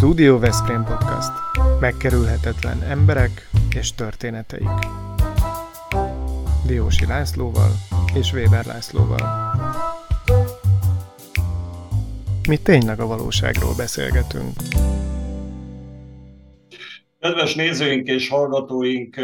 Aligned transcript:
Studio 0.00 0.38
Veszprém 0.38 0.84
Podcast. 0.84 1.30
Megkerülhetetlen 1.80 2.82
emberek 2.82 3.48
és 3.74 3.94
történeteik. 3.94 4.68
Diósi 6.66 7.06
Lászlóval 7.06 7.70
és 8.14 8.32
Weber 8.32 8.64
Lászlóval. 8.64 9.54
Mi 12.48 12.56
tényleg 12.56 13.00
a 13.00 13.06
valóságról 13.06 13.74
beszélgetünk. 13.76 14.52
Kedves 17.18 17.54
nézőink 17.54 18.08
és 18.08 18.28
hallgatóink, 18.28 19.16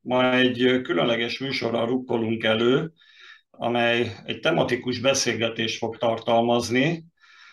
ma 0.00 0.34
egy 0.34 0.80
különleges 0.82 1.38
műsorra 1.38 1.84
rukkolunk 1.84 2.44
elő, 2.44 2.92
amely 3.50 4.16
egy 4.24 4.40
tematikus 4.40 5.00
beszélgetést 5.00 5.78
fog 5.78 5.96
tartalmazni. 5.96 7.04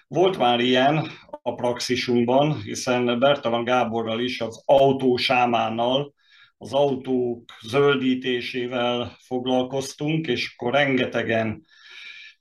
Volt 0.08 0.38
már 0.38 0.60
ilyen 0.60 1.08
a 1.42 1.54
praxisunkban, 1.54 2.62
hiszen 2.62 3.20
Bertalan 3.20 3.64
Gáborral 3.64 4.20
is 4.20 4.42
az 4.42 4.64
autósámánnal, 4.66 6.14
az 6.58 6.74
autók 6.74 7.52
zöldítésével 7.62 9.18
foglalkoztunk, 9.20 10.28
és 10.28 10.54
akkor 10.56 10.74
rengetegen 10.74 11.66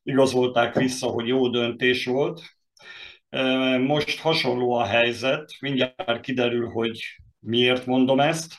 igazolták 0.03 0.75
vissza, 0.75 1.07
hogy 1.07 1.27
jó 1.27 1.49
döntés 1.49 2.05
volt. 2.05 2.43
Most 3.79 4.21
hasonló 4.21 4.73
a 4.73 4.85
helyzet, 4.85 5.57
mindjárt 5.61 6.21
kiderül, 6.21 6.69
hogy 6.69 7.01
miért 7.39 7.87
mondom 7.87 8.21
ezt. 8.21 8.55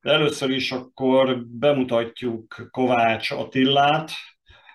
De 0.00 0.10
először 0.12 0.50
is 0.50 0.72
akkor 0.72 1.46
bemutatjuk 1.46 2.68
Kovács 2.70 3.30
Attillát, 3.30 4.10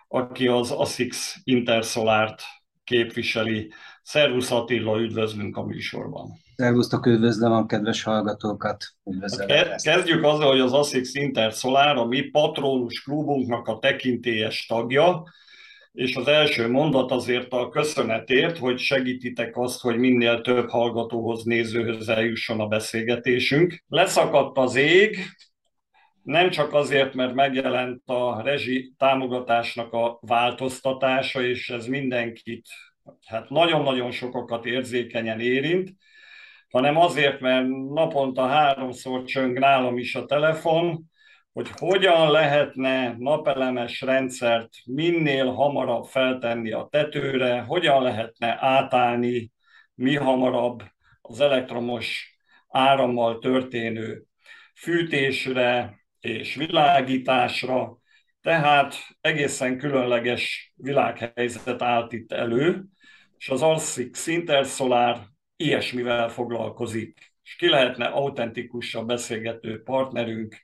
aki 0.08 0.48
az 0.48 0.72
ASICS 0.72 1.40
Intersolárt 1.44 2.44
képviseli. 2.90 3.72
Szervusz 4.04 4.52
Attila, 4.52 5.00
üdvözlünk 5.00 5.58
a 5.58 5.64
műsorban. 5.64 6.32
Szervusztok, 6.56 7.06
üdvözlöm 7.06 7.52
a 7.52 7.66
kedves 7.66 8.04
hallgatókat. 8.04 8.86
Hát 9.48 9.82
kezdjük 9.82 10.24
azzal, 10.24 10.50
hogy 10.50 10.60
az 10.60 10.74
ASICS 10.74 11.14
Intersolar 11.14 11.98
a 11.98 12.06
mi 12.06 12.22
patronus 12.22 13.02
klubunknak 13.02 13.68
a 13.68 13.80
tekintélyes 13.80 14.66
tagja, 14.66 15.24
és 15.92 16.16
az 16.16 16.28
első 16.28 16.70
mondat 16.70 17.12
azért 17.12 17.54
a 17.54 17.70
köszönetért, 17.70 18.58
hogy 18.58 18.80
segítitek 18.80 19.58
azt, 19.58 19.82
hogy 19.82 19.98
minél 19.98 20.42
több 20.42 20.70
hallgatóhoz, 20.70 21.44
nézőhöz 21.44 22.10
eljusson 22.10 22.60
a 22.60 22.68
beszélgetésünk. 22.68 23.84
Leszakadt 23.88 24.58
az 24.58 24.76
ég, 24.76 25.18
nem 26.24 26.50
csak 26.50 26.74
azért, 26.74 27.14
mert 27.14 27.34
megjelent 27.34 28.02
a 28.06 28.42
rezsi 28.42 28.94
támogatásnak 28.98 29.94
a 29.94 30.20
változtatása, 30.22 31.42
és 31.42 31.70
ez 31.70 31.86
mindenkit, 31.86 32.68
hát 33.26 33.50
nagyon-nagyon 33.50 34.12
sokakat 34.12 34.66
érzékenyen 34.66 35.40
érint, 35.40 35.90
hanem 36.70 36.98
azért, 36.98 37.40
mert 37.40 37.68
naponta 37.68 38.48
háromszor 38.48 39.24
csöng 39.24 39.60
nálam 39.60 39.98
is 39.98 40.16
a 40.16 40.26
telefon, 40.26 41.10
hogy 41.54 41.70
hogyan 41.78 42.32
lehetne 42.32 43.16
napelemes 43.18 44.02
rendszert 44.02 44.70
minél 44.86 45.52
hamarabb 45.52 46.04
feltenni 46.06 46.72
a 46.72 46.88
tetőre, 46.92 47.62
hogyan 47.62 48.04
lehetne 48.04 48.58
átállni 48.60 49.52
mi 49.96 50.16
hamarabb 50.16 50.84
az 51.22 51.40
elektromos 51.40 52.38
árammal 52.68 53.40
történő 53.40 54.24
fűtésre 54.76 55.99
és 56.20 56.56
világításra, 56.56 57.98
tehát 58.42 58.96
egészen 59.22 59.78
különleges 59.78 60.74
világhelyzet 60.76 61.82
állt 61.82 62.14
itt 62.14 62.32
elő, 62.32 62.86
és 63.38 63.50
az 63.50 63.62
Alszik 63.62 64.16
Intersolar 64.26 65.28
ilyesmivel 65.56 66.30
foglalkozik. 66.30 67.34
És 67.44 67.56
ki 67.56 67.70
lehetne 67.70 68.06
autentikusabb 68.06 69.08
beszélgető 69.08 69.82
partnerünk, 69.84 70.56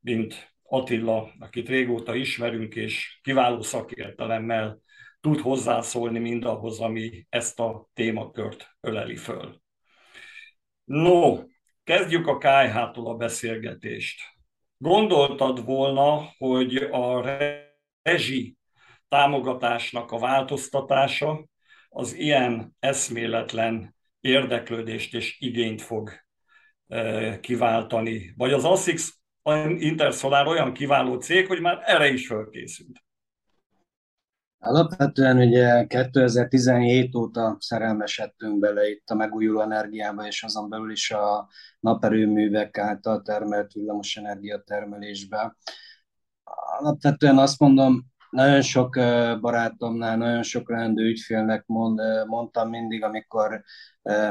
mint 0.00 0.54
Attila, 0.62 1.32
akit 1.38 1.68
régóta 1.68 2.14
ismerünk, 2.14 2.74
és 2.74 3.18
kiváló 3.22 3.62
szakértelemmel 3.62 4.82
tud 5.20 5.40
hozzászólni 5.40 6.18
mindahhoz, 6.18 6.80
ami 6.80 7.26
ezt 7.28 7.60
a 7.60 7.88
témakört 7.94 8.76
öleli 8.80 9.16
föl. 9.16 9.62
No, 10.84 11.38
kezdjük 11.84 12.26
a 12.26 12.38
KH-tól 12.38 13.06
a 13.06 13.14
beszélgetést. 13.14 14.33
Gondoltad 14.84 15.64
volna, 15.64 16.32
hogy 16.38 16.76
a 16.76 17.22
rezsi 18.02 18.56
támogatásnak 19.08 20.12
a 20.12 20.18
változtatása 20.18 21.46
az 21.88 22.14
ilyen 22.14 22.76
eszméletlen 22.78 23.94
érdeklődést 24.20 25.14
és 25.14 25.36
igényt 25.40 25.82
fog 25.82 26.12
eh, 26.86 27.38
kiváltani. 27.40 28.34
Vagy 28.36 28.52
az 28.52 28.64
ASICS 28.64 29.18
Intersolar 29.78 30.46
olyan 30.46 30.72
kiváló 30.72 31.20
cég, 31.20 31.46
hogy 31.46 31.60
már 31.60 31.82
erre 31.84 32.08
is 32.08 32.26
fölkészült. 32.26 33.03
Alapvetően 34.66 35.36
ugye 35.36 35.86
2017 35.86 37.14
óta 37.14 37.56
szerelmesedtünk 37.60 38.58
bele 38.58 38.88
itt 38.88 39.08
a 39.10 39.14
megújuló 39.14 39.60
energiába, 39.60 40.26
és 40.26 40.42
azon 40.42 40.68
belül 40.68 40.90
is 40.90 41.10
a 41.10 41.48
naperőművek 41.80 42.78
által 42.78 43.22
termelt 43.22 43.72
villamos 43.72 44.20
termelésbe. 44.64 45.56
Alapvetően 46.78 47.38
azt 47.38 47.58
mondom, 47.58 48.04
nagyon 48.30 48.62
sok 48.62 48.94
barátomnál, 49.40 50.16
nagyon 50.16 50.42
sok 50.42 50.70
leendő 50.70 51.04
ügyfélnek 51.04 51.66
mond, 51.66 52.00
mondtam 52.26 52.68
mindig, 52.68 53.02
amikor 53.02 53.62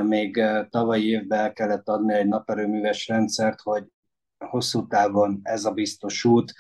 még 0.04 0.44
tavalyi 0.70 1.10
évben 1.10 1.40
el 1.40 1.54
kellett 1.54 1.88
adni 1.88 2.14
egy 2.14 2.28
naperőműves 2.28 3.08
rendszert, 3.08 3.62
hogy 3.62 3.84
hosszú 4.38 4.88
távon 4.88 5.40
ez 5.44 5.66
a 5.66 5.72
biztos 5.72 6.24
út. 6.24 6.54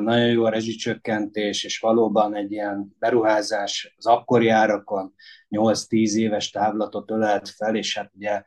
Nagyon 0.00 0.26
jó 0.26 0.44
a 0.44 0.50
rezsicsökkentés, 0.50 1.64
és 1.64 1.78
valóban 1.78 2.34
egy 2.34 2.52
ilyen 2.52 2.96
beruházás 2.98 3.94
az 3.96 4.06
akkori 4.06 4.48
árakon 4.48 5.14
8-10 5.50 6.12
éves 6.12 6.50
távlatot 6.50 7.10
ölelt 7.10 7.48
fel, 7.48 7.76
és 7.76 7.96
hát 7.96 8.10
ugye 8.14 8.42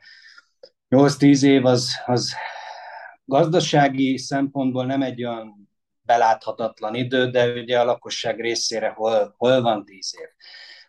8-10 0.90 1.44
év 1.44 1.66
az, 1.66 1.90
az 2.06 2.34
gazdasági 3.26 4.18
szempontból 4.18 4.86
nem 4.86 5.02
egy 5.02 5.24
olyan 5.24 5.70
beláthatatlan 6.02 6.96
idő, 6.96 7.30
de 7.30 7.52
ugye 7.54 7.80
a 7.80 7.86
lakosság 7.86 8.40
részére 8.40 8.90
hol, 8.90 9.34
hol 9.38 9.62
van 9.62 9.86
10 9.86 10.16
év 10.22 10.28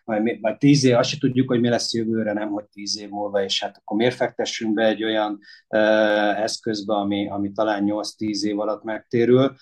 majd, 0.03 0.39
majd 0.39 0.57
tíz 0.57 0.83
év, 0.83 0.97
azt 0.97 1.09
se 1.09 1.17
tudjuk, 1.17 1.49
hogy 1.49 1.59
mi 1.59 1.69
lesz 1.69 1.93
jövőre, 1.93 2.33
nem 2.33 2.49
hogy 2.49 2.65
tíz 2.65 2.99
év 2.99 3.09
múlva, 3.09 3.43
és 3.43 3.61
hát 3.61 3.77
akkor 3.77 3.97
miért 3.97 4.15
fektessünk 4.15 4.73
be 4.73 4.85
egy 4.85 5.03
olyan 5.03 5.39
uh, 5.67 6.41
eszközbe, 6.41 6.93
ami, 6.93 7.29
ami 7.29 7.51
talán 7.51 7.83
8-10 7.87 8.41
év 8.41 8.59
alatt 8.59 8.83
megtérül. 8.83 9.55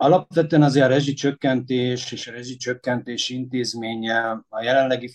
Alapvetően 0.00 0.62
azért 0.62 0.84
a 0.84 0.88
rezsicsökkentés 0.88 2.12
és 2.12 2.26
a 2.26 2.32
rezsicsökkentés 2.32 3.28
intézménye 3.28 4.44
a 4.48 4.62
jelenlegi 4.62 5.10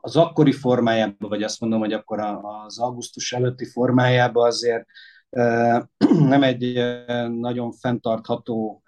az 0.00 0.16
akkori 0.16 0.52
formájában, 0.52 1.28
vagy 1.28 1.42
azt 1.42 1.60
mondom, 1.60 1.78
hogy 1.78 1.92
akkor 1.92 2.20
az 2.20 2.78
augusztus 2.78 3.32
előtti 3.32 3.64
formájában 3.64 4.46
azért 4.46 4.86
nem 6.32 6.42
egy 6.42 6.74
nagyon 7.28 7.72
fenntartható 7.72 8.82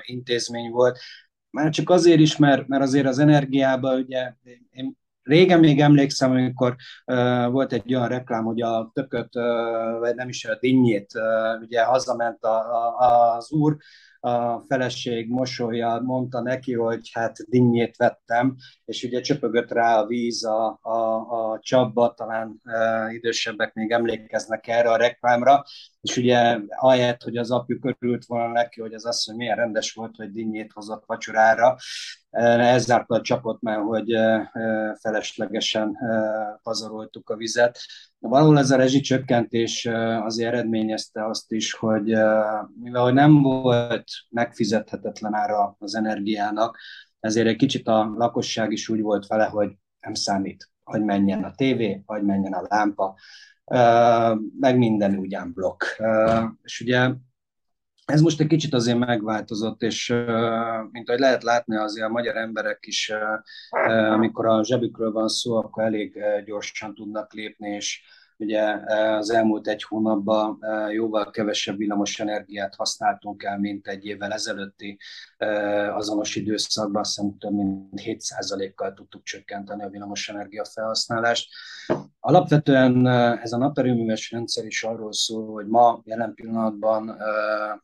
intézmény 0.00 0.70
volt. 0.70 0.98
Már 1.50 1.70
csak 1.70 1.90
azért 1.90 2.20
is, 2.20 2.36
mert, 2.36 2.66
mert 2.66 2.82
azért 2.82 3.06
az 3.06 3.18
energiában, 3.18 3.98
ugye 4.00 4.34
én 4.70 4.96
régen 5.28 5.60
még 5.60 5.80
emlékszem, 5.80 6.30
amikor 6.30 6.76
uh, 7.06 7.50
volt 7.50 7.72
egy 7.72 7.94
olyan 7.94 8.08
reklám, 8.08 8.44
hogy 8.44 8.60
a 8.60 8.90
tököt, 8.94 9.36
uh, 9.36 9.98
vagy 9.98 10.14
nem 10.14 10.28
is 10.28 10.44
a 10.44 10.58
dinnyét, 10.60 11.10
uh, 11.14 11.62
ugye 11.62 11.84
hazament 11.84 12.44
a, 12.44 12.56
a, 12.98 13.36
az 13.36 13.52
úr, 13.52 13.76
a 14.20 14.58
feleség 14.58 15.28
mosolya 15.30 16.00
mondta 16.00 16.40
neki, 16.40 16.74
hogy 16.74 17.10
hát 17.12 17.36
dinnyét 17.48 17.96
vettem, 17.96 18.56
és 18.84 19.02
ugye 19.02 19.20
csöpögött 19.20 19.70
rá 19.70 20.00
a 20.00 20.06
víz 20.06 20.44
a, 20.44 20.78
a, 20.82 20.98
a 21.52 21.58
csapba, 21.62 22.14
talán 22.14 22.60
e, 22.64 23.12
idősebbek 23.12 23.74
még 23.74 23.90
emlékeznek 23.90 24.66
erre 24.66 24.90
a 24.90 24.96
reklámra, 24.96 25.64
és 26.08 26.16
ugye 26.16 26.58
ahelyett, 26.68 27.22
hogy 27.22 27.36
az 27.36 27.50
apjuk 27.50 27.84
örült 27.84 28.24
volna 28.24 28.52
neki, 28.52 28.80
hogy 28.80 28.92
az 28.94 29.04
asszony 29.04 29.36
milyen 29.36 29.56
rendes 29.56 29.92
volt, 29.92 30.16
hogy 30.16 30.32
dinnyét 30.32 30.72
hozott 30.72 31.04
vacsorára, 31.06 31.76
ezáltal 32.30 33.18
a 33.18 33.22
csapot 33.22 33.60
már, 33.60 33.78
hogy 33.78 34.12
feleslegesen 35.00 35.98
pazaroltuk 36.62 37.30
a 37.30 37.36
vizet. 37.36 37.78
Valahol 38.18 38.58
ez 38.58 38.70
a 38.70 38.76
rezsicsökkentés 38.76 39.86
azért 40.22 40.52
eredményezte 40.52 41.26
azt 41.26 41.52
is, 41.52 41.72
hogy 41.72 42.04
mivel 42.80 43.10
nem 43.12 43.42
volt 43.42 44.04
megfizethetetlen 44.28 45.34
ára 45.34 45.76
az 45.78 45.94
energiának, 45.94 46.78
ezért 47.20 47.46
egy 47.46 47.56
kicsit 47.56 47.88
a 47.88 48.14
lakosság 48.16 48.72
is 48.72 48.88
úgy 48.88 49.00
volt 49.00 49.26
vele, 49.26 49.44
hogy 49.44 49.70
nem 50.00 50.14
számít, 50.14 50.70
hogy 50.84 51.04
menjen 51.04 51.44
a 51.44 51.54
tévé, 51.54 52.02
hogy 52.06 52.22
menjen 52.22 52.52
a 52.52 52.66
lámpa, 52.68 53.16
meg 54.60 54.78
minden 54.78 55.16
ugyan 55.16 55.52
blokk. 55.52 55.82
És 56.62 56.80
ugye 56.80 57.10
Ez 58.08 58.20
most 58.20 58.40
egy 58.40 58.46
kicsit 58.46 58.74
azért 58.74 58.98
megváltozott, 58.98 59.82
és 59.82 60.08
mint 60.90 61.08
ahogy 61.08 61.20
lehet 61.20 61.42
látni, 61.42 61.76
azért 61.76 62.06
a 62.06 62.12
magyar 62.12 62.36
emberek 62.36 62.86
is, 62.86 63.12
amikor 64.12 64.46
a 64.46 64.64
zsebükről 64.64 65.12
van 65.12 65.28
szó, 65.28 65.56
akkor 65.56 65.82
elég 65.82 66.18
gyorsan 66.44 66.94
tudnak 66.94 67.32
lépni, 67.32 67.68
és 67.68 68.02
Ugye 68.40 68.62
az 69.16 69.30
elmúlt 69.30 69.68
egy 69.68 69.82
hónapban 69.82 70.58
jóval 70.90 71.30
kevesebb 71.30 71.76
villamos 71.76 72.20
energiát 72.20 72.74
használtunk 72.74 73.42
el, 73.42 73.58
mint 73.58 73.86
egy 73.86 74.06
évvel 74.06 74.32
ezelőtti 74.32 74.98
azonos 75.94 76.36
időszakban, 76.36 77.00
azt 77.00 77.14
hiszem 77.16 77.38
több 77.38 77.52
mint 77.52 78.00
7%-kal 78.04 78.94
tudtuk 78.94 79.22
csökkenteni 79.22 79.82
a 79.82 79.88
villamos 79.88 80.28
energia 80.28 80.64
felhasználást. 80.64 81.48
Alapvetően 82.28 83.06
ez 83.42 83.52
a 83.52 83.56
naperőműves 83.56 84.30
rendszer 84.30 84.64
is 84.64 84.84
arról 84.84 85.12
szól, 85.12 85.52
hogy 85.52 85.66
ma 85.66 86.00
jelen 86.04 86.34
pillanatban 86.34 87.16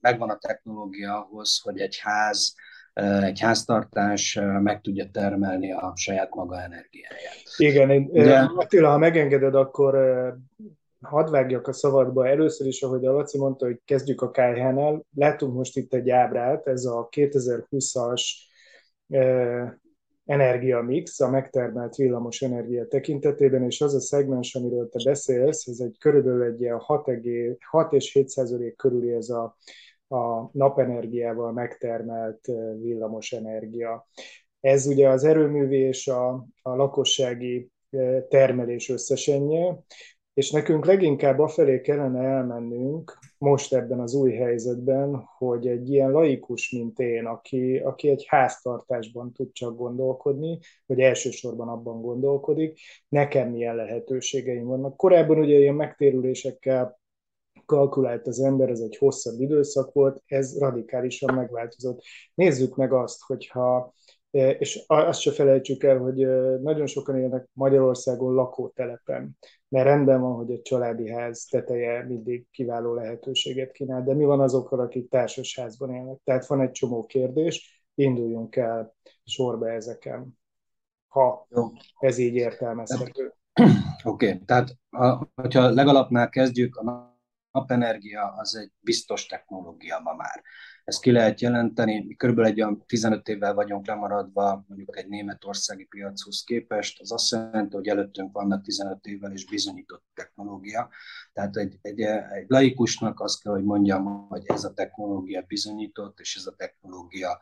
megvan 0.00 0.30
a 0.30 0.38
technológia 0.38 1.26
ahhoz, 1.26 1.60
hogy 1.62 1.78
egy 1.78 1.98
ház, 2.02 2.54
egy 3.22 3.40
háztartás 3.40 4.40
meg 4.60 4.80
tudja 4.80 5.10
termelni 5.10 5.72
a 5.72 5.92
saját 5.96 6.34
maga 6.34 6.62
energiáját. 6.62 7.42
Igen, 7.56 8.12
De... 8.12 8.50
Attila, 8.56 8.90
ha 8.90 8.98
megengeded, 8.98 9.54
akkor 9.54 9.94
hadd 11.00 11.30
vágjak 11.30 11.68
a 11.68 11.72
szavadba. 11.72 12.28
Először 12.28 12.66
is, 12.66 12.82
ahogy 12.82 13.04
a 13.04 13.12
Laci 13.12 13.38
mondta, 13.38 13.64
hogy 13.66 13.80
kezdjük 13.84 14.22
a 14.22 14.30
KH-nál. 14.30 15.04
Látunk 15.14 15.54
most 15.54 15.76
itt 15.76 15.94
egy 15.94 16.10
ábrát, 16.10 16.66
ez 16.66 16.84
a 16.84 17.08
2020-as 17.10 18.22
energiamix, 20.24 21.20
a 21.20 21.30
megtermelt 21.30 21.94
villamos 21.94 22.42
energia 22.42 22.86
tekintetében, 22.86 23.62
és 23.62 23.80
az 23.80 23.94
a 23.94 24.00
szegmens, 24.00 24.54
amiről 24.54 24.88
te 24.88 25.04
beszélsz, 25.04 25.66
ez 25.66 25.78
egy 25.78 25.96
körülbelül 25.98 26.42
egy 26.42 26.60
ilyen 26.60 26.78
6, 26.78 27.10
6 27.60 27.92
és 27.92 28.12
7 28.12 28.28
százalék 28.28 28.76
körüli 28.76 29.12
ez 29.12 29.28
a 29.28 29.56
a 30.08 30.50
napenergiával 30.52 31.52
megtermelt 31.52 32.46
villamos 32.80 33.32
energia. 33.32 34.08
Ez 34.60 34.86
ugye 34.86 35.08
az 35.08 35.24
erőművi 35.24 35.78
és 35.78 36.08
a, 36.08 36.46
a 36.62 36.74
lakossági 36.74 37.70
termelés 38.28 38.88
összesenje, 38.88 39.78
és 40.34 40.50
nekünk 40.50 40.84
leginkább 40.84 41.38
afelé 41.38 41.80
kellene 41.80 42.20
elmennünk 42.20 43.18
most 43.44 43.74
ebben 43.74 44.00
az 44.00 44.14
új 44.14 44.32
helyzetben, 44.32 45.28
hogy 45.36 45.66
egy 45.66 45.90
ilyen 45.90 46.10
laikus, 46.10 46.70
mint 46.70 46.98
én, 46.98 47.26
aki, 47.26 47.76
aki 47.76 48.08
egy 48.08 48.24
háztartásban 48.28 49.32
tud 49.32 49.52
csak 49.52 49.76
gondolkodni, 49.76 50.58
vagy 50.86 51.00
elsősorban 51.00 51.68
abban 51.68 52.00
gondolkodik, 52.00 52.80
nekem 53.08 53.50
milyen 53.50 53.76
lehetőségeim 53.76 54.64
vannak. 54.64 54.96
Korábban 54.96 55.38
ugye 55.38 55.58
ilyen 55.58 55.74
megtérülésekkel 55.74 57.00
kalkulált 57.66 58.26
az 58.26 58.40
ember, 58.40 58.68
ez 58.68 58.80
egy 58.80 58.96
hosszabb 58.96 59.40
időszak 59.40 59.92
volt, 59.92 60.22
ez 60.26 60.58
radikálisan 60.58 61.34
megváltozott. 61.34 62.02
Nézzük 62.34 62.76
meg 62.76 62.92
azt, 62.92 63.22
hogyha 63.22 63.94
és 64.34 64.84
azt 64.86 65.20
se 65.20 65.32
felejtsük 65.32 65.82
el, 65.82 65.98
hogy 65.98 66.22
e, 66.22 66.58
nagyon 66.62 66.86
sokan 66.86 67.18
élnek 67.18 67.48
Magyarországon 67.52 68.34
lakótelepen, 68.34 69.36
mert 69.68 69.86
rendben 69.86 70.20
van, 70.20 70.34
hogy 70.34 70.50
egy 70.50 70.62
családi 70.62 71.10
ház 71.10 71.44
teteje 71.44 72.04
mindig 72.04 72.46
kiváló 72.50 72.94
lehetőséget 72.94 73.72
kínál, 73.72 74.02
de 74.02 74.14
mi 74.14 74.24
van 74.24 74.40
azokkal, 74.40 74.80
akik 74.80 75.08
társasházban 75.10 75.94
élnek? 75.94 76.18
Tehát 76.24 76.46
van 76.46 76.60
egy 76.60 76.70
csomó 76.70 77.06
kérdés, 77.06 77.84
induljunk 77.94 78.56
el 78.56 78.94
sorba 79.24 79.70
ezeken, 79.70 80.38
ha 81.08 81.46
Jó. 81.50 81.62
ez 81.98 82.18
így 82.18 82.34
értelmezhető. 82.34 83.34
Oké, 84.04 84.26
okay. 84.26 84.40
tehát 84.44 84.76
ha, 84.90 85.28
hogyha 85.34 85.70
legalapnál 85.70 86.28
kezdjük, 86.28 86.76
a 86.76 87.13
napenergia 87.54 88.34
az 88.36 88.56
egy 88.56 88.70
biztos 88.80 89.26
technológia 89.26 90.00
ma 90.00 90.14
már. 90.14 90.42
Ezt 90.84 91.00
ki 91.00 91.10
lehet 91.10 91.40
jelenteni, 91.40 92.04
mi 92.06 92.14
körülbelül 92.14 92.50
egy 92.50 92.60
olyan 92.60 92.84
15 92.86 93.28
évvel 93.28 93.54
vagyunk 93.54 93.86
lemaradva 93.86 94.64
mondjuk 94.68 94.98
egy 94.98 95.08
németországi 95.08 95.84
piachoz 95.84 96.42
képest, 96.44 97.00
az 97.00 97.12
azt 97.12 97.30
jelenti, 97.30 97.76
hogy 97.76 97.88
előttünk 97.88 98.32
vannak 98.32 98.62
15 98.62 99.06
évvel 99.06 99.32
is 99.32 99.46
bizonyított 99.46 100.04
technológia. 100.14 100.88
Tehát 101.32 101.56
egy, 101.56 101.78
egy, 101.82 102.00
egy 102.00 102.48
laikusnak 102.48 103.20
azt 103.20 103.42
kell, 103.42 103.52
hogy 103.52 103.64
mondjam, 103.64 104.26
hogy 104.28 104.42
ez 104.44 104.64
a 104.64 104.72
technológia 104.72 105.42
bizonyított, 105.46 106.20
és 106.20 106.36
ez 106.36 106.46
a 106.46 106.54
technológia 106.56 107.38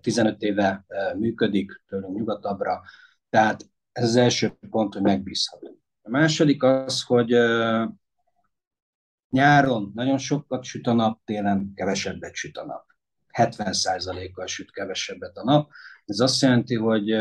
15 0.00 0.42
éve 0.42 0.84
működik, 1.16 1.82
tőlünk 1.86 2.16
nyugatabbra. 2.16 2.82
Tehát 3.30 3.70
ez 3.92 4.04
az 4.04 4.16
első 4.16 4.58
pont, 4.70 4.92
hogy 4.94 5.02
megbízhatunk. 5.02 5.78
A 6.02 6.10
második 6.10 6.62
az, 6.62 7.02
hogy 7.02 7.32
Nyáron 9.30 9.92
nagyon 9.94 10.18
sokat 10.18 10.64
süt 10.64 10.86
a 10.86 10.92
nap, 10.92 11.20
télen 11.24 11.72
kevesebbet 11.74 12.34
süt 12.34 12.56
a 12.56 12.64
nap. 12.64 12.84
70%-kal 13.32 14.46
süt 14.46 14.70
kevesebbet 14.70 15.36
a 15.36 15.44
nap. 15.44 15.70
Ez 16.04 16.20
azt 16.20 16.42
jelenti, 16.42 16.74
hogy 16.74 17.16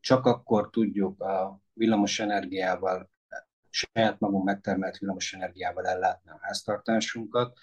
csak 0.00 0.26
akkor 0.26 0.70
tudjuk 0.70 1.20
a 1.20 1.60
villamos 1.72 2.20
energiával, 2.20 3.10
saját 3.70 4.18
magunk 4.18 4.44
megtermelt 4.44 4.98
villamos 4.98 5.32
energiával 5.32 5.86
ellátni 5.86 6.30
a 6.30 6.38
háztartásunkat, 6.40 7.58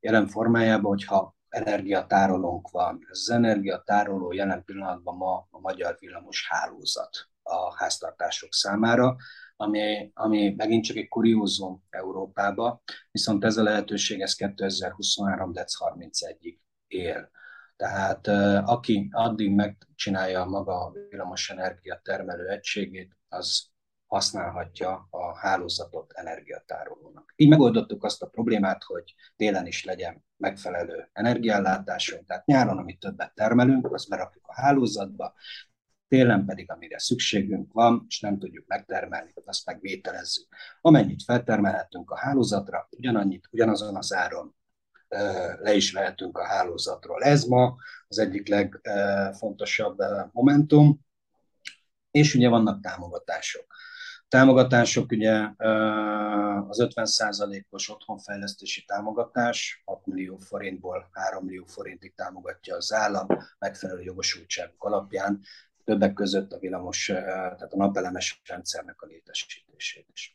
jelen 0.00 0.26
formájában, 0.26 0.90
hogyha 0.90 1.36
energiatárolónk 1.48 2.70
van. 2.70 3.06
Ez 3.10 3.18
az 3.18 3.30
energiatároló 3.30 4.32
jelen 4.32 4.64
pillanatban 4.64 5.16
ma 5.16 5.46
a 5.50 5.60
magyar 5.60 5.96
villamos 5.98 6.46
hálózat 6.48 7.28
a 7.42 7.76
háztartások 7.76 8.52
számára 8.54 9.16
ami, 9.62 10.10
ami 10.14 10.54
megint 10.56 10.84
csak 10.84 10.96
egy 10.96 11.08
kuriózum 11.08 11.82
Európába, 11.90 12.82
viszont 13.10 13.44
ez 13.44 13.56
a 13.56 13.62
lehetőség 13.62 14.20
ez 14.20 14.34
2023. 14.34 15.52
dec 15.52 15.72
31-ig 15.78 16.58
él. 16.86 17.30
Tehát 17.76 18.26
aki 18.68 19.08
addig 19.12 19.54
megcsinálja 19.54 20.40
a 20.40 20.48
maga 20.48 20.92
villamos 21.08 21.50
energia 21.50 22.00
termelő 22.04 22.48
egységét, 22.48 23.16
az 23.28 23.70
használhatja 24.06 25.06
a 25.10 25.38
hálózatot 25.38 26.12
energiatárolónak. 26.12 27.32
Így 27.36 27.48
megoldottuk 27.48 28.04
azt 28.04 28.22
a 28.22 28.26
problémát, 28.26 28.82
hogy 28.82 29.14
télen 29.36 29.66
is 29.66 29.84
legyen 29.84 30.24
megfelelő 30.36 31.08
energiállátásunk, 31.12 32.26
tehát 32.26 32.46
nyáron, 32.46 32.78
amit 32.78 32.98
többet 32.98 33.34
termelünk, 33.34 33.92
azt 33.92 34.08
berakjuk 34.08 34.46
a 34.46 34.60
hálózatba, 34.60 35.34
télen 36.12 36.44
pedig 36.44 36.70
amire 36.70 36.98
szükségünk 36.98 37.72
van, 37.72 38.04
és 38.08 38.20
nem 38.20 38.38
tudjuk 38.38 38.66
megtermelni, 38.66 39.32
azt 39.44 39.66
megvételezzük. 39.66 40.48
Amennyit 40.80 41.22
feltermelhetünk 41.22 42.10
a 42.10 42.18
hálózatra, 42.18 42.88
ugyanannyit, 42.90 43.48
ugyanazon 43.50 43.96
az 43.96 44.14
áron 44.14 44.54
le 45.60 45.74
is 45.74 45.92
vehetünk 45.92 46.38
a 46.38 46.46
hálózatról. 46.46 47.22
Ez 47.22 47.44
ma 47.44 47.74
az 48.08 48.18
egyik 48.18 48.48
legfontosabb 48.48 49.98
momentum, 50.32 51.00
és 52.10 52.34
ugye 52.34 52.48
vannak 52.48 52.80
támogatások. 52.80 53.66
Támogatások 54.28 55.10
ugye 55.10 55.48
az 56.68 56.86
50%-os 56.94 57.90
otthonfejlesztési 57.90 58.84
támogatás, 58.84 59.82
6 59.84 60.06
millió 60.06 60.36
forintból 60.36 61.08
3 61.12 61.44
millió 61.44 61.64
forintig 61.64 62.14
támogatja 62.14 62.76
az 62.76 62.92
állam 62.92 63.26
megfelelő 63.58 64.02
jogosultságok 64.02 64.84
alapján 64.84 65.40
többek 65.84 66.12
között 66.12 66.52
a 66.52 66.58
villamos, 66.58 67.06
tehát 67.06 67.72
a 67.72 67.76
napelemes 67.76 68.40
rendszernek 68.44 69.02
a 69.02 69.06
létesítését 69.06 70.06
is. 70.12 70.34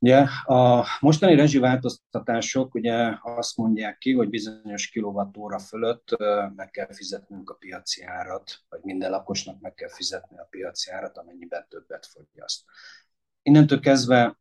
Ugye 0.00 0.16
a 0.44 0.86
mostani 1.00 1.34
rezsiváltoztatások 1.34 2.74
ugye 2.74 3.18
azt 3.22 3.56
mondják 3.56 3.98
ki, 3.98 4.12
hogy 4.12 4.28
bizonyos 4.28 4.88
kilovattóra 4.88 5.58
fölött 5.58 6.16
meg 6.56 6.70
kell 6.70 6.92
fizetnünk 6.92 7.50
a 7.50 7.54
piaci 7.54 8.04
árat, 8.04 8.60
vagy 8.68 8.80
minden 8.82 9.10
lakosnak 9.10 9.60
meg 9.60 9.74
kell 9.74 9.88
fizetni 9.88 10.38
a 10.38 10.46
piaci 10.50 10.90
árat, 10.90 11.18
amennyiben 11.18 11.66
többet 11.68 12.06
fogyaszt. 12.06 12.64
Innentől 13.42 13.80
kezdve 13.80 14.38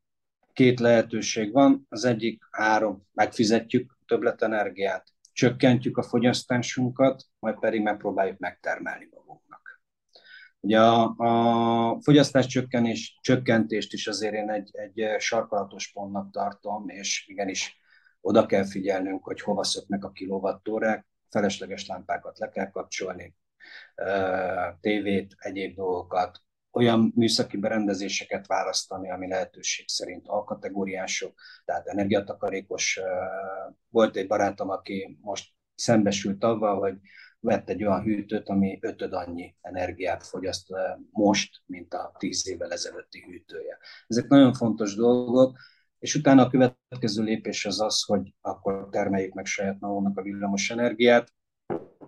két 0.53 0.79
lehetőség 0.79 1.51
van. 1.51 1.85
Az 1.89 2.03
egyik 2.03 2.43
három, 2.51 3.07
megfizetjük 3.13 3.97
többletenergiát, 4.05 5.07
csökkentjük 5.33 5.97
a 5.97 6.03
fogyasztásunkat, 6.03 7.23
majd 7.39 7.59
pedig 7.59 7.81
megpróbáljuk 7.81 8.37
megtermelni 8.37 9.09
Ugye 10.59 10.79
a, 10.79 11.15
a 11.17 12.01
fogyasztás 12.01 12.45
csökkenés, 12.45 13.19
csökkentést 13.21 13.93
is 13.93 14.07
azért 14.07 14.33
én 14.33 14.49
egy, 14.49 14.69
egy 14.71 15.19
sarkalatos 15.19 15.91
pontnak 15.91 16.31
tartom, 16.31 16.89
és 16.89 17.25
igenis 17.27 17.77
oda 18.21 18.45
kell 18.45 18.65
figyelnünk, 18.65 19.23
hogy 19.23 19.41
hova 19.41 19.63
szöknek 19.63 20.03
a 20.03 20.11
kilovattórák, 20.11 21.07
felesleges 21.29 21.87
lámpákat 21.87 22.39
le 22.39 22.49
kell 22.49 22.69
kapcsolni, 22.69 23.35
tévét, 24.79 25.35
egyéb 25.37 25.75
dolgokat, 25.75 26.41
olyan 26.71 27.11
műszaki 27.15 27.57
berendezéseket 27.57 28.47
választani, 28.47 29.11
ami 29.11 29.27
lehetőség 29.27 29.87
szerint 29.87 30.27
alkategóriások, 30.27 31.39
tehát 31.65 31.87
energiatakarékos. 31.87 32.99
Volt 33.89 34.15
egy 34.15 34.27
barátom, 34.27 34.69
aki 34.69 35.17
most 35.21 35.49
szembesült 35.75 36.43
avval, 36.43 36.79
hogy 36.79 36.95
vett 37.39 37.69
egy 37.69 37.83
olyan 37.83 38.01
hűtőt, 38.01 38.49
ami 38.49 38.77
ötöd 38.81 39.13
annyi 39.13 39.55
energiát 39.61 40.23
fogyaszt 40.23 40.67
most, 41.11 41.61
mint 41.65 41.93
a 41.93 42.15
tíz 42.17 42.47
évvel 42.47 42.71
ezelőtti 42.71 43.23
hűtője. 43.29 43.77
Ezek 44.07 44.27
nagyon 44.27 44.53
fontos 44.53 44.95
dolgok. 44.95 45.57
és 45.99 46.15
utána 46.15 46.41
a 46.41 46.49
következő 46.49 47.23
lépés 47.23 47.65
az 47.65 47.81
az, 47.81 48.03
hogy 48.03 48.33
akkor 48.41 48.87
termeljük 48.91 49.33
meg 49.33 49.45
saját 49.45 49.79
magunknak 49.79 50.17
a 50.17 50.21
villamos 50.21 50.69
energiát. 50.69 51.33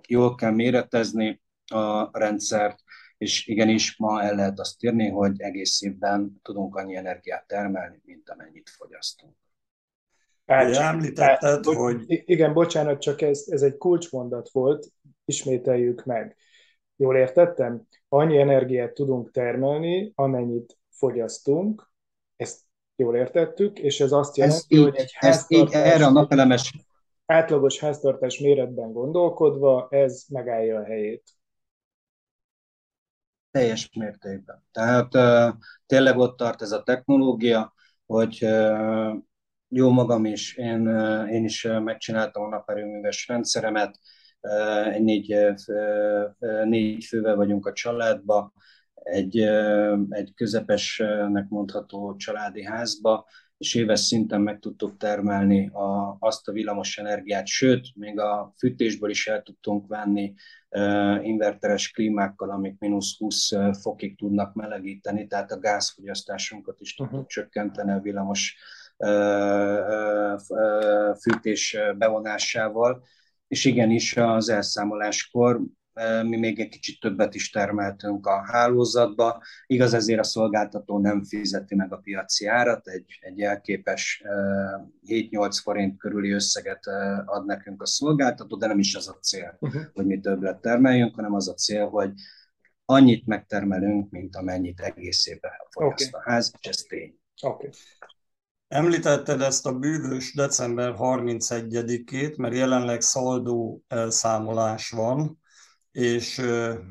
Jól 0.08 0.36
kell 0.36 0.52
méretezni 0.52 1.42
a 1.66 2.18
rendszert, 2.20 2.80
és 3.18 3.48
igenis 3.48 3.98
ma 3.98 4.22
el 4.22 4.36
lehet 4.36 4.60
azt 4.60 4.84
írni, 4.84 5.10
hogy 5.10 5.42
egész 5.42 5.82
évben 5.82 6.40
tudunk 6.42 6.76
annyi 6.76 6.96
energiát 6.96 7.48
termelni, 7.48 8.02
mint 8.06 8.30
amennyit 8.30 8.70
fogyasztunk. 8.70 9.36
Hát, 10.46 10.76
említetted, 10.76 11.66
hogy... 11.66 12.04
Igen, 12.08 12.54
bocsánat, 12.54 13.02
csak 13.02 13.22
ez, 13.22 13.46
ez 13.48 13.62
egy 13.62 13.78
kulcsmondat 13.78 14.50
volt, 14.52 14.88
ismételjük 15.30 16.06
meg. 16.06 16.36
Jól 16.96 17.16
értettem? 17.16 17.88
Annyi 18.10 18.38
energiát 18.38 18.94
tudunk 18.94 19.32
termelni, 19.32 20.12
amennyit 20.16 20.78
fogyasztunk, 20.90 21.92
ezt 22.36 22.60
jól 22.96 23.16
értettük, 23.16 23.80
és 23.80 24.00
ez 24.00 24.12
azt 24.12 24.38
jelenti, 24.38 24.76
ez 24.76 24.82
hogy 24.82 24.96
egy 24.96 25.12
háztartás... 25.14 25.82
erre 25.94 26.06
a 26.06 26.12
napelemes... 26.12 26.74
Átlagos 27.26 27.80
háztartás 27.80 28.40
méretben 28.40 28.92
gondolkodva, 28.92 29.88
ez 29.90 30.26
megállja 30.30 30.80
a 30.80 30.84
helyét. 30.84 31.24
Teljes 33.52 33.90
mértékben. 33.94 34.64
Tehát 34.72 35.16
uh, 35.16 35.56
tényleg 35.86 36.18
ott 36.18 36.38
tart 36.38 36.62
ez 36.62 36.72
a 36.72 36.84
technológia, 36.84 37.74
hogy 38.06 38.40
uh, 38.42 39.18
jó 39.68 39.90
magam 39.90 40.26
is, 40.26 40.56
én, 40.56 40.88
én 41.28 41.44
is 41.44 41.64
megcsináltam 41.64 42.44
a 42.44 42.48
naperőműves 42.48 43.28
rendszeremet, 43.28 44.00
négy, 45.00 45.36
négy 46.64 47.06
fővel 47.06 47.36
vagyunk 47.36 47.66
a 47.66 47.74
családba, 47.74 48.54
egy, 48.94 49.38
egy 50.10 50.34
közepesnek 50.36 51.50
mondható 51.50 52.16
családi 52.16 52.64
házba, 52.64 53.26
és 53.60 53.76
éves 53.76 54.00
szinten 54.00 54.42
meg 54.42 54.60
tudtuk 54.60 54.98
termelni 54.98 55.68
a, 55.68 56.18
azt 56.20 56.48
a 56.48 56.52
villamos 56.52 56.98
energiát, 56.98 57.48
sőt, 57.48 57.88
még 57.96 58.20
a 58.20 58.54
fűtésből 58.58 59.10
is 59.10 59.28
el 59.28 59.42
tudtunk 59.42 59.88
venni 59.88 60.34
inverteres 61.22 61.92
klímákkal, 61.92 62.50
amik 62.50 62.80
mínusz 62.80 63.18
20 63.18 63.50
fokig 63.82 64.18
tudnak 64.18 64.54
melegíteni, 64.54 65.28
tehát 65.28 65.52
a 65.52 65.60
gázfogyasztásunkat 65.60 66.80
is 66.80 66.96
tudtuk 66.96 67.14
uh-huh. 67.14 67.30
csökkenteni 67.30 67.92
a 67.92 68.00
villamos 68.00 68.56
fűtés 71.22 71.78
bevonásával, 71.98 73.04
és 73.50 73.66
igenis 73.66 74.18
az 74.18 74.50
elszámoláskor 74.50 75.62
mi 76.24 76.38
még 76.38 76.60
egy 76.60 76.70
kicsit 76.70 77.00
többet 77.00 77.36
is 77.36 77.50
termeltünk 77.50 78.26
a 78.26 78.44
hálózatba. 78.46 79.44
Igaz, 79.66 79.94
ezért 79.94 80.20
a 80.20 80.24
szolgáltató 80.24 81.00
nem 81.00 81.24
fizeti 81.24 81.76
meg 81.76 81.94
a 81.94 81.98
piaci 81.98 82.46
árat, 82.46 82.88
egy, 82.88 83.18
egy 83.20 83.42
elképes 83.42 84.24
7-8 85.08 85.60
forint 85.62 85.98
körüli 85.98 86.32
összeget 86.32 86.88
ad 87.26 87.46
nekünk 87.46 87.82
a 87.82 87.86
szolgáltató, 87.86 88.58
de 88.58 88.68
nem 88.68 88.80
is 88.80 88.96
az 88.96 89.08
a 89.08 89.18
cél, 89.22 89.58
uh-huh. 89.60 89.82
hogy 89.94 90.06
mi 90.06 90.20
többet 90.20 90.62
termeljünk, 90.62 91.16
hanem 91.16 91.34
az 91.34 91.50
a 91.50 91.54
cél, 91.54 91.88
hogy 91.88 92.12
annyit 92.86 93.26
megtermelünk, 93.26 94.10
mint 94.10 94.36
amennyit 94.36 94.80
egész 94.80 95.28
évben 95.28 95.52
fogyaszt 95.70 96.14
okay. 96.14 96.22
a 96.22 96.32
ház, 96.32 96.54
és 96.60 96.68
ez 96.68 96.78
tény. 96.78 97.20
Okay. 97.42 97.70
Említetted 98.70 99.42
ezt 99.42 99.66
a 99.66 99.74
bűvös 99.74 100.34
december 100.34 100.96
31-ét, 100.98 102.36
mert 102.38 102.56
jelenleg 102.56 103.02
szaldó 103.02 103.82
elszámolás 103.88 104.90
van, 104.90 105.40
és 105.92 106.42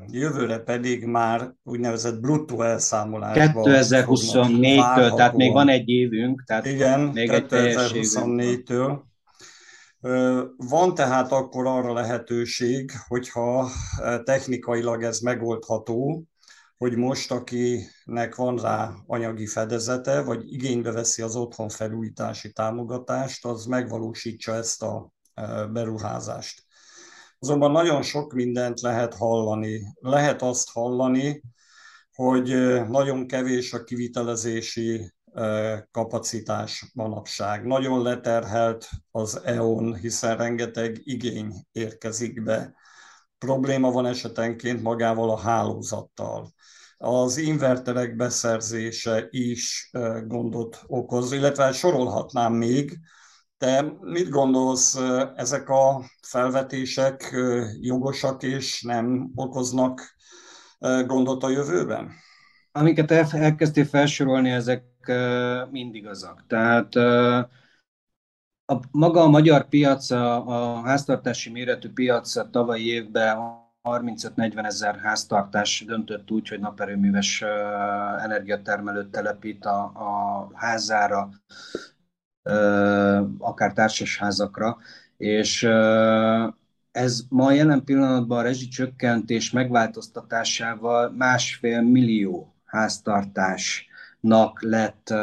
jövőre 0.07 0.57
pedig 0.57 1.05
már 1.05 1.53
úgynevezett 1.63 2.19
bruttó 2.19 2.61
elszámolásban 2.61 3.63
2024-től, 3.67 5.15
tehát 5.15 5.35
még 5.35 5.51
van 5.51 5.69
egy 5.69 5.89
évünk. 5.89 6.43
Tehát 6.45 6.65
Igen, 6.65 6.99
még 6.99 7.29
2024-től. 7.33 8.99
Van 10.57 10.93
tehát 10.93 11.31
akkor 11.31 11.65
arra 11.65 11.93
lehetőség, 11.93 12.91
hogyha 13.07 13.69
technikailag 14.23 15.03
ez 15.03 15.19
megoldható, 15.19 16.23
hogy 16.79 16.95
most, 16.95 17.31
akinek 17.31 18.35
van 18.35 18.57
rá 18.57 18.93
anyagi 19.07 19.45
fedezete, 19.45 20.21
vagy 20.21 20.53
igénybe 20.53 20.91
veszi 20.91 21.21
az 21.21 21.35
otthon 21.35 21.69
felújítási 21.69 22.51
támogatást, 22.51 23.45
az 23.45 23.65
megvalósítsa 23.65 24.53
ezt 24.53 24.83
a 24.83 25.11
beruházást. 25.71 26.63
Azonban 27.39 27.71
nagyon 27.71 28.01
sok 28.01 28.33
mindent 28.33 28.81
lehet 28.81 29.13
hallani. 29.13 29.93
Lehet 29.99 30.41
azt 30.41 30.69
hallani, 30.69 31.43
hogy 32.13 32.47
nagyon 32.89 33.27
kevés 33.27 33.73
a 33.73 33.83
kivitelezési 33.83 35.13
kapacitás 35.91 36.91
manapság. 36.93 37.65
Nagyon 37.65 38.01
leterhelt 38.01 38.89
az 39.11 39.41
EON, 39.43 39.95
hiszen 39.95 40.37
rengeteg 40.37 40.99
igény 41.03 41.53
érkezik 41.71 42.43
be. 42.43 42.73
Probléma 43.37 43.91
van 43.91 44.05
esetenként 44.05 44.81
magával 44.81 45.29
a 45.29 45.37
hálózattal. 45.37 46.53
Az 47.01 47.37
inverterek 47.37 48.15
beszerzése 48.15 49.27
is 49.29 49.91
gondot 50.27 50.83
okoz, 50.87 51.31
illetve 51.31 51.71
sorolhatnám 51.71 52.53
még, 52.53 52.99
te 53.57 53.93
mit 54.01 54.29
gondolsz, 54.29 54.99
ezek 55.35 55.69
a 55.69 56.03
felvetések 56.21 57.35
jogosak 57.79 58.43
és 58.43 58.81
nem 58.81 59.31
okoznak 59.35 60.15
gondot 61.05 61.43
a 61.43 61.49
jövőben? 61.49 62.11
Amiket 62.71 63.11
elkezdtél 63.11 63.85
felsorolni, 63.85 64.49
ezek 64.49 64.83
mind 65.71 65.95
igazak. 65.95 66.45
Tehát 66.47 66.95
a, 68.65 68.79
maga 68.91 69.21
a 69.21 69.29
magyar 69.29 69.67
piac, 69.67 70.11
a, 70.11 70.81
háztartási 70.81 71.49
méretű 71.49 71.89
piac 71.89 72.35
a 72.35 72.49
tavalyi 72.49 72.87
évben 72.87 73.37
35-40 73.97 74.65
ezer 74.65 74.99
háztartás 74.99 75.83
döntött 75.87 76.31
úgy, 76.31 76.47
hogy 76.47 76.59
naperőműves 76.59 77.41
energiatermelőt 78.19 79.07
telepít 79.07 79.65
a, 79.65 79.83
a 79.83 80.49
házára, 80.53 81.29
akár 83.37 83.73
társasházakra, 83.73 84.77
és 85.17 85.63
ez 86.91 87.21
ma 87.29 87.51
jelen 87.51 87.83
pillanatban 87.83 88.39
a 88.39 88.41
rezsicsökkentés 88.41 89.51
megváltoztatásával 89.51 91.09
másfél 91.09 91.81
millió 91.81 92.55
háztartásnak 92.65 94.61
lett 94.61 95.13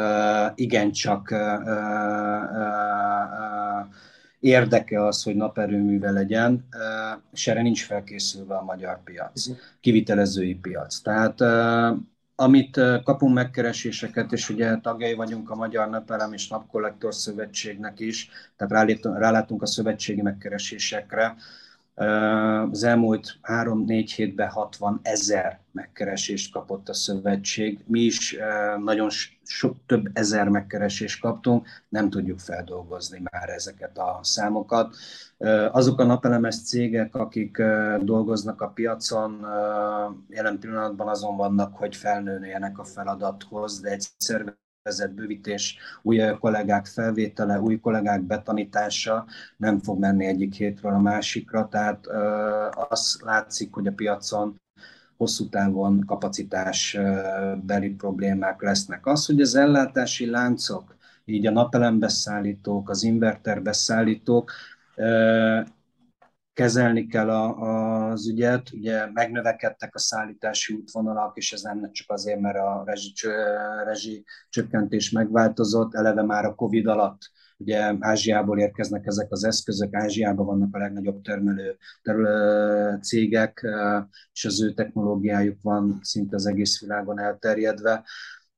igencsak 0.55 1.33
érdeke 4.39 5.05
az, 5.05 5.23
hogy 5.23 5.35
naperőműve 5.35 6.11
legyen, 6.11 6.67
és 7.31 7.47
erre 7.47 7.61
nincs 7.61 7.85
felkészülve 7.85 8.55
a 8.55 8.63
magyar 8.63 9.03
piac, 9.03 9.47
mhm. 9.47 9.57
kivitelezői 9.79 10.55
piac. 10.55 10.99
Tehát 10.99 11.41
amit 12.39 12.79
kapunk 13.03 13.33
megkereséseket, 13.33 14.31
és 14.31 14.49
ugye 14.49 14.77
tagjai 14.77 15.13
vagyunk 15.13 15.49
a 15.49 15.55
Magyar 15.55 15.89
Napelem 15.89 16.33
és 16.33 16.47
Napkollektor 16.47 17.13
Szövetségnek 17.13 17.99
is, 17.99 18.29
tehát 18.55 18.87
rálátunk 19.03 19.61
a 19.61 19.65
szövetségi 19.65 20.21
megkeresésekre, 20.21 21.35
az 22.71 22.83
elmúlt 22.83 23.37
három-négy 23.41 24.11
hétben 24.11 24.49
60 24.49 24.99
ezer 25.03 25.59
megkeresést 25.71 26.51
kapott 26.51 26.89
a 26.89 26.93
szövetség. 26.93 27.83
Mi 27.87 27.99
is 27.99 28.37
nagyon 28.83 29.09
sok 29.43 29.75
több 29.85 30.09
ezer 30.13 30.47
megkeresést 30.47 31.21
kaptunk, 31.21 31.67
nem 31.89 32.09
tudjuk 32.09 32.39
feldolgozni 32.39 33.21
már 33.31 33.49
ezeket 33.49 33.97
a 33.97 34.19
számokat. 34.21 34.95
Azok 35.71 35.99
a 35.99 36.05
napelemes 36.05 36.63
cégek, 36.63 37.15
akik 37.15 37.57
dolgoznak 38.01 38.61
a 38.61 38.67
piacon, 38.67 39.45
jelen 40.29 40.59
pillanatban 40.59 41.07
azon 41.07 41.37
vannak, 41.37 41.75
hogy 41.75 41.95
felnőjenek 41.95 42.79
a 42.79 42.83
feladathoz, 42.83 43.79
de 43.79 43.89
egy 43.89 44.07
szervezet 44.17 44.65
bővítés, 45.15 45.77
új 46.01 46.21
kollégák 46.39 46.85
felvétele, 46.85 47.59
új 47.59 47.79
kollégák 47.79 48.21
betanítása 48.21 49.25
nem 49.57 49.79
fog 49.79 49.99
menni 49.99 50.25
egyik 50.25 50.53
hétről 50.53 50.93
a 50.93 50.99
másikra, 50.99 51.67
tehát 51.67 52.07
az 52.89 53.19
látszik, 53.23 53.73
hogy 53.73 53.87
a 53.87 53.91
piacon 53.91 54.61
hosszú 55.17 55.49
távon 55.49 56.03
kapacitásbeli 56.05 57.89
problémák 57.89 58.61
lesznek. 58.61 59.05
Az, 59.05 59.25
hogy 59.25 59.41
az 59.41 59.55
ellátási 59.55 60.29
láncok, 60.29 60.95
így 61.25 61.47
a 61.47 61.51
napelembeszállítók, 61.51 62.89
az 62.89 63.03
inverterbeszállítók 63.03 64.51
kezelni 66.57 67.07
kell 67.07 67.29
a, 67.29 68.09
az 68.11 68.29
ügyet. 68.29 68.69
Ugye 68.73 69.11
megnövekedtek 69.13 69.95
a 69.95 69.99
szállítási 69.99 70.73
útvonalak, 70.73 71.37
és 71.37 71.51
ez 71.51 71.61
nem 71.61 71.91
csak 71.91 72.11
azért, 72.11 72.39
mert 72.39 72.57
a 72.57 72.83
rezsi, 72.85 73.13
rezsi 73.85 74.23
csökkentés 74.49 75.11
megváltozott, 75.11 75.95
eleve 75.95 76.23
már 76.23 76.45
a 76.45 76.55
Covid 76.55 76.87
alatt 76.87 77.19
Ugye 77.59 77.95
Ázsiából 77.99 78.59
érkeznek 78.59 79.05
ezek 79.05 79.31
az 79.31 79.43
eszközök, 79.43 79.95
Ázsiában 79.95 80.45
vannak 80.45 80.75
a 80.75 80.77
legnagyobb 80.77 81.21
termelő 81.21 81.77
cégek, 83.01 83.67
és 84.33 84.45
az 84.45 84.63
ő 84.63 84.73
technológiájuk 84.73 85.61
van 85.61 85.99
szinte 86.01 86.35
az 86.35 86.45
egész 86.45 86.81
világon 86.81 87.19
elterjedve. 87.19 88.03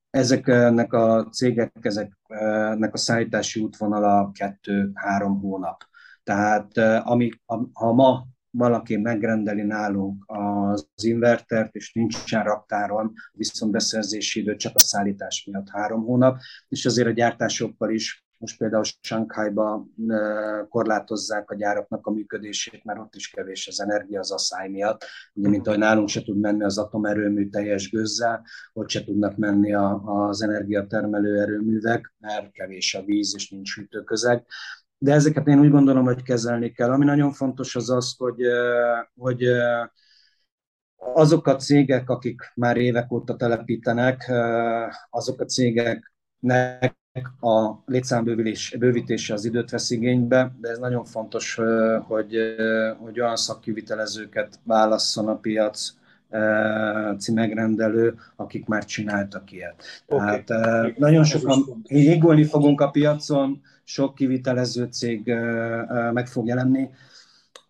ezeknek 0.09 0.93
a 0.93 1.27
cégek, 1.29 1.71
ezeknek 1.81 2.93
a 2.93 2.97
szállítási 2.97 3.59
útvonala 3.59 4.31
kettő-három 4.33 5.39
hónap. 5.39 5.87
Tehát 6.23 6.77
ami, 7.03 7.29
ha 7.73 7.93
ma 7.93 8.27
valaki 8.51 8.97
megrendeli 8.97 9.61
nálunk 9.61 10.23
az 10.27 10.87
invertert, 11.03 11.75
és 11.75 11.93
nincsen 11.93 12.43
raktáron, 12.43 13.13
viszont 13.31 13.71
beszerzési 13.71 14.39
idő 14.39 14.55
csak 14.55 14.75
a 14.75 14.79
szállítás 14.79 15.45
miatt 15.51 15.69
három 15.69 16.03
hónap, 16.03 16.39
és 16.67 16.85
azért 16.85 17.07
a 17.07 17.11
gyártásokkal 17.11 17.89
is 17.89 18.23
most 18.39 18.57
például 18.57 18.83
Sankhájba 19.01 19.87
korlátozzák 20.69 21.51
a 21.51 21.55
gyáraknak 21.55 22.07
a 22.07 22.11
működését, 22.11 22.83
mert 22.83 22.99
ott 22.99 23.15
is 23.15 23.29
kevés 23.29 23.67
az 23.67 23.81
energia 23.81 24.19
az 24.19 24.31
asszály 24.31 24.69
miatt. 24.69 25.05
Ugye, 25.33 25.49
mint 25.49 25.67
ahogy 25.67 25.79
nálunk 25.79 26.09
se 26.09 26.21
tud 26.21 26.39
menni 26.39 26.63
az 26.63 26.77
atomerőmű 26.77 27.49
teljes 27.49 27.89
gőzzel, 27.89 28.45
ott 28.73 28.89
se 28.89 29.03
tudnak 29.03 29.37
menni 29.37 29.73
a, 29.73 30.01
az 30.03 30.41
energiatermelő 30.41 31.41
erőművek, 31.41 32.13
mert 32.19 32.51
kevés 32.51 32.95
a 32.95 33.03
víz 33.03 33.33
és 33.35 33.49
nincs 33.49 33.75
hűtőközeg. 33.75 34.45
De 35.01 35.13
ezeket 35.13 35.47
én 35.47 35.59
úgy 35.59 35.69
gondolom, 35.69 36.03
hogy 36.03 36.23
kezelni 36.23 36.71
kell. 36.71 36.91
Ami 36.91 37.05
nagyon 37.05 37.31
fontos 37.31 37.75
az 37.75 37.89
az, 37.89 38.15
hogy, 38.17 38.41
hogy 39.15 39.43
azok 40.95 41.47
a 41.47 41.55
cégek, 41.55 42.09
akik 42.09 42.51
már 42.55 42.77
évek 42.77 43.11
óta 43.11 43.35
telepítenek, 43.35 44.31
azok 45.09 45.41
a 45.41 45.45
cégeknek 45.45 46.97
a 47.39 47.83
létszámbővítés 47.85 48.75
bővítése 48.79 49.33
az 49.33 49.45
időt 49.45 49.69
vesz 49.69 49.89
igénybe, 49.89 50.55
de 50.61 50.69
ez 50.69 50.77
nagyon 50.77 51.05
fontos, 51.05 51.59
hogy, 52.01 52.35
hogy 52.99 53.19
olyan 53.19 53.35
szakkivitelezőket 53.35 54.59
válasszon 54.63 55.27
a 55.27 55.35
piac, 55.35 55.97
címegrendelő, 57.17 58.15
akik 58.35 58.65
már 58.65 58.85
csináltak 58.85 59.51
ilyet. 59.51 59.83
Okay. 60.05 60.43
Tehát 60.43 60.97
nagyon 60.97 61.23
sokan 61.23 61.81
égolni 61.87 62.43
fogunk 62.43 62.81
a 62.81 62.89
piacon, 62.89 63.61
sok 63.89 64.15
kivitelező 64.15 64.85
cég 64.85 65.33
meg 66.13 66.27
fog 66.27 66.47
jelenni, 66.47 66.89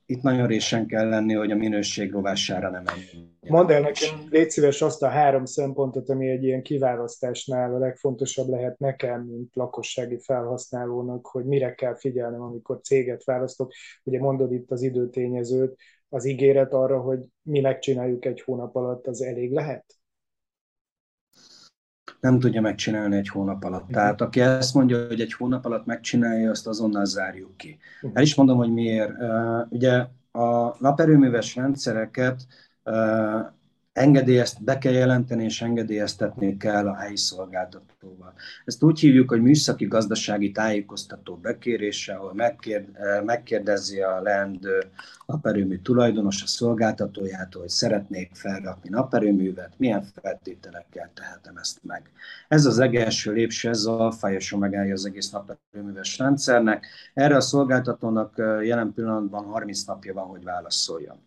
itt 0.06 0.22
nagyon 0.22 0.48
résen 0.48 0.88
kell 0.88 1.10
lenni, 1.10 1.34
hogy 1.34 1.52
a 1.52 1.56
minőség 1.56 2.12
rovására 2.12 2.70
nem 2.70 2.84
menjünk. 2.84 3.30
Mondd 3.48 3.72
el 3.72 3.82
nekem, 3.82 4.28
légy 4.30 4.50
szíves 4.50 4.82
azt 4.82 5.04
a 5.04 5.08
három 5.08 5.46
szempontot, 5.46 6.10
ami 6.10 6.30
egy 6.30 6.44
ilyen 6.44 6.62
kiválasztásnál 6.62 7.76
a 7.76 7.78
legfontosabb 7.78 8.50
lehet 8.50 8.80
nekem, 8.80 9.22
mint 9.22 9.56
lakossági 9.56 10.20
felhasználónak, 10.20 11.28
hogy 11.28 11.46
mire 11.46 11.76
kell 11.76 11.96
figyelnem, 11.96 12.42
amikor 12.42 12.80
céget 12.82 13.24
választok. 13.24 13.72
Ugye 14.04 14.20
mondod 14.20 14.52
itt 14.52 14.72
az 14.72 14.82
időtényezőt, 14.82 15.76
az 16.10 16.26
ígéret 16.26 16.74
arra, 16.74 17.00
hogy 17.00 17.20
mi 17.42 17.60
megcsináljuk 17.60 18.26
egy 18.26 18.42
hónap 18.42 18.76
alatt, 18.76 19.08
az 19.08 19.22
elég 19.22 19.52
lehet? 19.52 19.86
Nem 22.20 22.40
tudja 22.40 22.62
megcsinálni 22.62 23.18
egy 23.18 23.28
hónap 23.28 23.64
alatt. 23.64 23.88
Tehát 23.88 24.22
aki 24.22 24.42
ezt 24.42 24.74
mondja, 24.74 25.08
hogy 25.08 25.22
egy 25.22 25.34
hónap 25.34 25.66
alatt 25.66 25.86
megcsinálja, 25.86 26.50
azt 26.50 26.68
azonnal 26.68 27.06
zárjuk 27.06 27.58
ki. 27.58 27.78
El 28.14 28.24
is 28.24 28.36
mondom, 28.36 28.58
hogy 28.58 28.74
miért. 28.74 29.12
Ugye 29.70 30.06
a 30.32 30.76
naperőműves 30.80 31.56
rendszereket 31.56 32.48
engedélyezt, 34.00 34.64
be 34.64 34.78
kell 34.78 34.94
jelenteni 34.94 35.44
és 35.44 35.62
engedélyeztetni 35.62 36.58
kell 36.58 36.88
a 36.88 36.96
helyi 36.96 37.18
szolgáltatóval. 37.18 38.34
Ezt 38.66 38.84
úgy 38.84 39.00
hívjuk, 39.00 39.30
hogy 39.30 39.42
műszaki 39.42 39.86
gazdasági 39.86 40.52
tájékoztató 40.52 41.36
bekérése, 41.36 42.14
ahol 42.14 42.34
eh, 42.42 43.22
megkérdezi 43.24 44.02
a 44.02 44.22
leendő 44.22 44.84
naperőmű 45.26 45.78
tulajdonos 45.78 46.44
a 46.44 46.48
szolgáltatójától, 46.48 47.62
hogy 47.62 47.70
szeretnék 47.70 48.32
felrakni 48.34 48.90
naperőművet, 48.90 49.74
milyen 49.78 50.04
feltételekkel 50.22 51.12
tehetem 51.14 51.58
ezt 51.58 51.80
meg. 51.84 52.12
Ez 52.48 52.66
az 52.66 52.78
legelső 52.78 53.32
lépcső, 53.32 53.70
ez 53.70 53.86
a 53.86 54.12
fájos 54.12 54.56
megállja 54.56 54.94
az 54.94 55.06
egész 55.06 55.30
naperőműves 55.30 56.18
rendszernek. 56.18 56.86
Erre 57.14 57.36
a 57.36 57.42
szolgáltatónak 57.42 58.40
eh, 58.40 58.66
jelen 58.66 58.94
pillanatban 58.94 59.46
30 59.46 59.84
napja 59.84 60.14
van, 60.14 60.26
hogy 60.26 60.44
válaszoljon. 60.44 61.18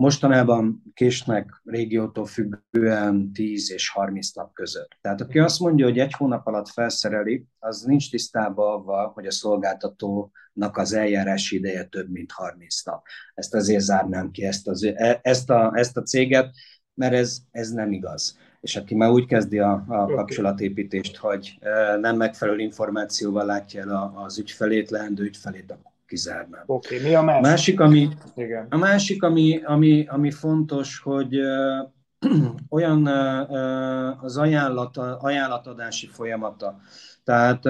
Mostanában 0.00 0.82
késnek 0.94 1.60
régiótól 1.64 2.26
függően 2.26 3.32
10 3.32 3.72
és 3.72 3.88
30 3.88 4.32
nap 4.32 4.52
között. 4.52 4.98
Tehát 5.00 5.20
aki 5.20 5.38
azt 5.38 5.60
mondja, 5.60 5.84
hogy 5.84 5.98
egy 5.98 6.12
hónap 6.12 6.46
alatt 6.46 6.68
felszereli, 6.68 7.46
az 7.58 7.82
nincs 7.82 8.10
tisztában 8.10 8.72
avval, 8.72 9.10
hogy 9.14 9.26
a 9.26 9.30
szolgáltatónak 9.30 10.76
az 10.76 10.92
eljárási 10.92 11.56
ideje 11.56 11.84
több, 11.84 12.10
mint 12.10 12.32
30 12.32 12.82
nap. 12.84 13.06
Ezt 13.34 13.54
azért 13.54 13.82
zárnám 13.82 14.30
ki, 14.30 14.44
ezt, 14.44 14.68
az, 14.68 14.84
e, 14.84 15.20
ezt, 15.22 15.50
a, 15.50 15.72
ezt 15.74 15.96
a 15.96 16.02
céget, 16.02 16.54
mert 16.94 17.14
ez, 17.14 17.38
ez 17.50 17.70
nem 17.70 17.92
igaz. 17.92 18.38
És 18.60 18.76
aki 18.76 18.94
már 18.94 19.10
úgy 19.10 19.26
kezdi 19.26 19.58
a, 19.58 19.84
a 19.88 20.06
kapcsolatépítést, 20.06 21.16
hogy 21.16 21.58
e, 21.60 21.96
nem 21.96 22.16
megfelelő 22.16 22.58
információval 22.58 23.44
látja 23.44 23.80
el 23.80 24.12
az 24.24 24.38
ügyfelét, 24.38 24.90
leendő 24.90 25.22
ügyfelét, 25.22 25.70
kizárnám. 26.10 26.62
Oké, 26.66 26.96
okay, 26.96 27.08
mi 27.08 27.14
a 27.14 27.22
másik? 27.22 27.42
másik 27.42 27.80
ami, 27.80 28.08
Igen. 28.34 28.66
A 28.70 28.76
másik, 28.76 29.22
ami, 29.22 29.60
ami, 29.64 30.06
ami 30.08 30.30
fontos, 30.30 31.00
hogy 31.00 31.38
olyan 32.68 33.06
az 34.20 34.36
ajánlat, 34.36 34.96
ajánlatadási 34.96 36.06
folyamata, 36.06 36.80
tehát 37.24 37.64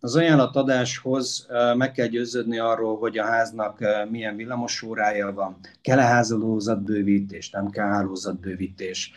az 0.00 0.16
ajánlatadáshoz 0.16 1.46
meg 1.76 1.92
kell 1.92 2.06
győződni 2.06 2.58
arról, 2.58 2.98
hogy 2.98 3.18
a 3.18 3.24
háznak 3.24 3.78
milyen 4.10 4.36
villamosórája 4.36 5.32
van, 5.32 5.56
kell-e 5.82 6.02
hálózatbővítés, 6.02 7.50
nem 7.50 7.70
kell 7.70 7.86
hálózatbővítés. 7.86 9.12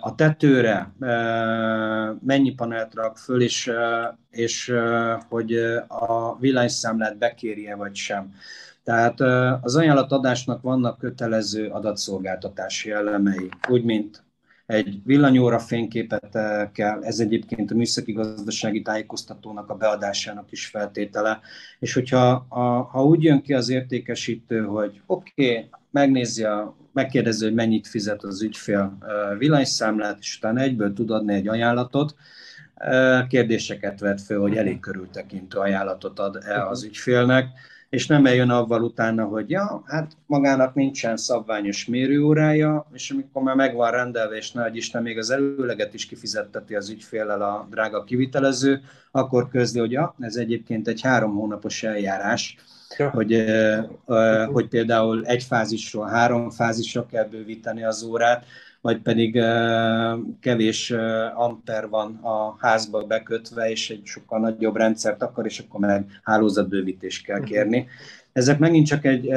A 0.00 0.14
tetőre 0.14 0.92
mennyi 2.20 2.54
panelt 2.54 2.94
rak 2.94 3.18
föl, 3.18 3.42
és, 3.42 3.70
és 4.30 4.74
hogy 5.28 5.54
a 5.88 6.38
villanyszámlát 6.38 7.18
bekérje 7.18 7.74
vagy 7.76 7.94
sem. 7.94 8.34
Tehát 8.84 9.20
az 9.64 9.76
ajánlatadásnak 9.76 10.62
vannak 10.62 10.98
kötelező 10.98 11.68
adatszolgáltatási 11.68 12.90
elemei, 12.90 13.48
úgy, 13.68 13.84
mint 13.84 14.22
egy 14.66 15.00
villanyóra 15.04 15.58
fényképet 15.58 16.38
kell, 16.72 17.02
ez 17.02 17.18
egyébként 17.18 17.70
a 17.70 17.74
műszaki 17.74 18.12
gazdasági 18.12 18.82
tájékoztatónak 18.82 19.70
a 19.70 19.74
beadásának 19.74 20.52
is 20.52 20.66
feltétele, 20.66 21.40
és 21.78 21.94
hogyha 21.94 22.46
a, 22.48 22.60
ha 22.82 23.04
úgy 23.04 23.22
jön 23.22 23.42
ki 23.42 23.54
az 23.54 23.68
értékesítő, 23.68 24.64
hogy 24.64 25.00
oké, 25.06 25.50
okay, 25.50 25.68
megnézi 25.90 26.44
a 26.44 26.76
megkérdezi, 26.92 27.44
hogy 27.44 27.54
mennyit 27.54 27.86
fizet 27.86 28.22
az 28.22 28.42
ügyfél 28.42 28.98
villanyszámlát, 29.38 30.18
és 30.20 30.36
utána 30.36 30.60
egyből 30.60 30.92
tud 30.92 31.10
adni 31.10 31.34
egy 31.34 31.48
ajánlatot, 31.48 32.14
kérdéseket 33.28 34.00
vet 34.00 34.20
föl, 34.20 34.40
hogy 34.40 34.56
elég 34.56 34.80
körültekintő 34.80 35.58
ajánlatot 35.58 36.18
ad 36.18 36.38
el 36.46 36.66
az 36.66 36.84
ügyfélnek, 36.84 37.46
és 37.94 38.06
nem 38.06 38.26
eljön 38.26 38.50
avval 38.50 38.82
utána, 38.82 39.24
hogy 39.24 39.50
ja, 39.50 39.82
hát 39.86 40.12
magának 40.26 40.74
nincsen 40.74 41.16
szabványos 41.16 41.86
mérőórája, 41.86 42.86
és 42.92 43.10
amikor 43.10 43.42
már 43.42 43.54
meg 43.54 43.74
van 43.74 43.90
rendelve, 43.90 44.36
és 44.36 44.52
nagy 44.52 44.76
Isten 44.76 45.02
még 45.02 45.18
az 45.18 45.30
előleget 45.30 45.94
is 45.94 46.06
kifizetteti 46.06 46.74
az 46.74 46.90
ügyféllel 46.90 47.42
a 47.42 47.66
drága 47.70 48.04
kivitelező, 48.04 48.80
akkor 49.10 49.48
közli, 49.48 49.80
hogy 49.80 49.90
ja, 49.90 50.14
ez 50.18 50.36
egyébként 50.36 50.88
egy 50.88 51.00
három 51.00 51.34
hónapos 51.34 51.82
eljárás, 51.82 52.56
ja. 52.98 53.10
hogy, 53.10 53.44
hogy 54.52 54.68
például 54.68 55.26
egy 55.26 55.42
fázisról 55.42 56.06
három 56.06 56.50
fázisra 56.50 57.06
kell 57.06 57.24
bővíteni 57.24 57.84
az 57.84 58.02
órát, 58.02 58.44
vagy 58.84 59.02
pedig 59.02 59.32
kevés 60.40 60.90
amper 61.34 61.88
van 61.88 62.18
a 62.22 62.56
házba 62.58 63.02
bekötve, 63.02 63.70
és 63.70 63.90
egy 63.90 64.00
sokkal 64.04 64.40
nagyobb 64.40 64.76
rendszert 64.76 65.22
akar, 65.22 65.44
és 65.46 65.58
akkor 65.58 65.80
meg 65.80 66.20
hálózatbővítést 66.22 67.24
kell 67.24 67.38
mhm. 67.38 67.46
kérni. 67.46 67.86
Ezek 68.32 68.58
megint 68.58 68.86
csak 68.86 69.04
egy 69.04 69.28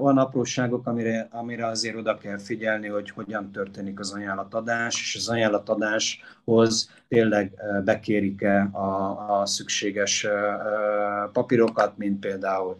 olyan 0.00 0.18
apróságok, 0.18 0.86
amire, 0.86 1.28
amire 1.30 1.66
azért 1.66 1.96
oda 1.96 2.18
kell 2.18 2.38
figyelni, 2.38 2.88
hogy 2.88 3.10
hogyan 3.10 3.50
történik 3.50 3.98
az 3.98 4.12
ajánlatadás, 4.12 5.00
és 5.00 5.14
az 5.16 5.28
ajánlatadáshoz 5.28 6.90
tényleg 7.08 7.52
bekérik-e 7.84 8.68
a, 8.72 9.40
a 9.40 9.46
szükséges 9.46 10.26
papírokat, 11.32 11.96
mint 11.96 12.20
például 12.20 12.76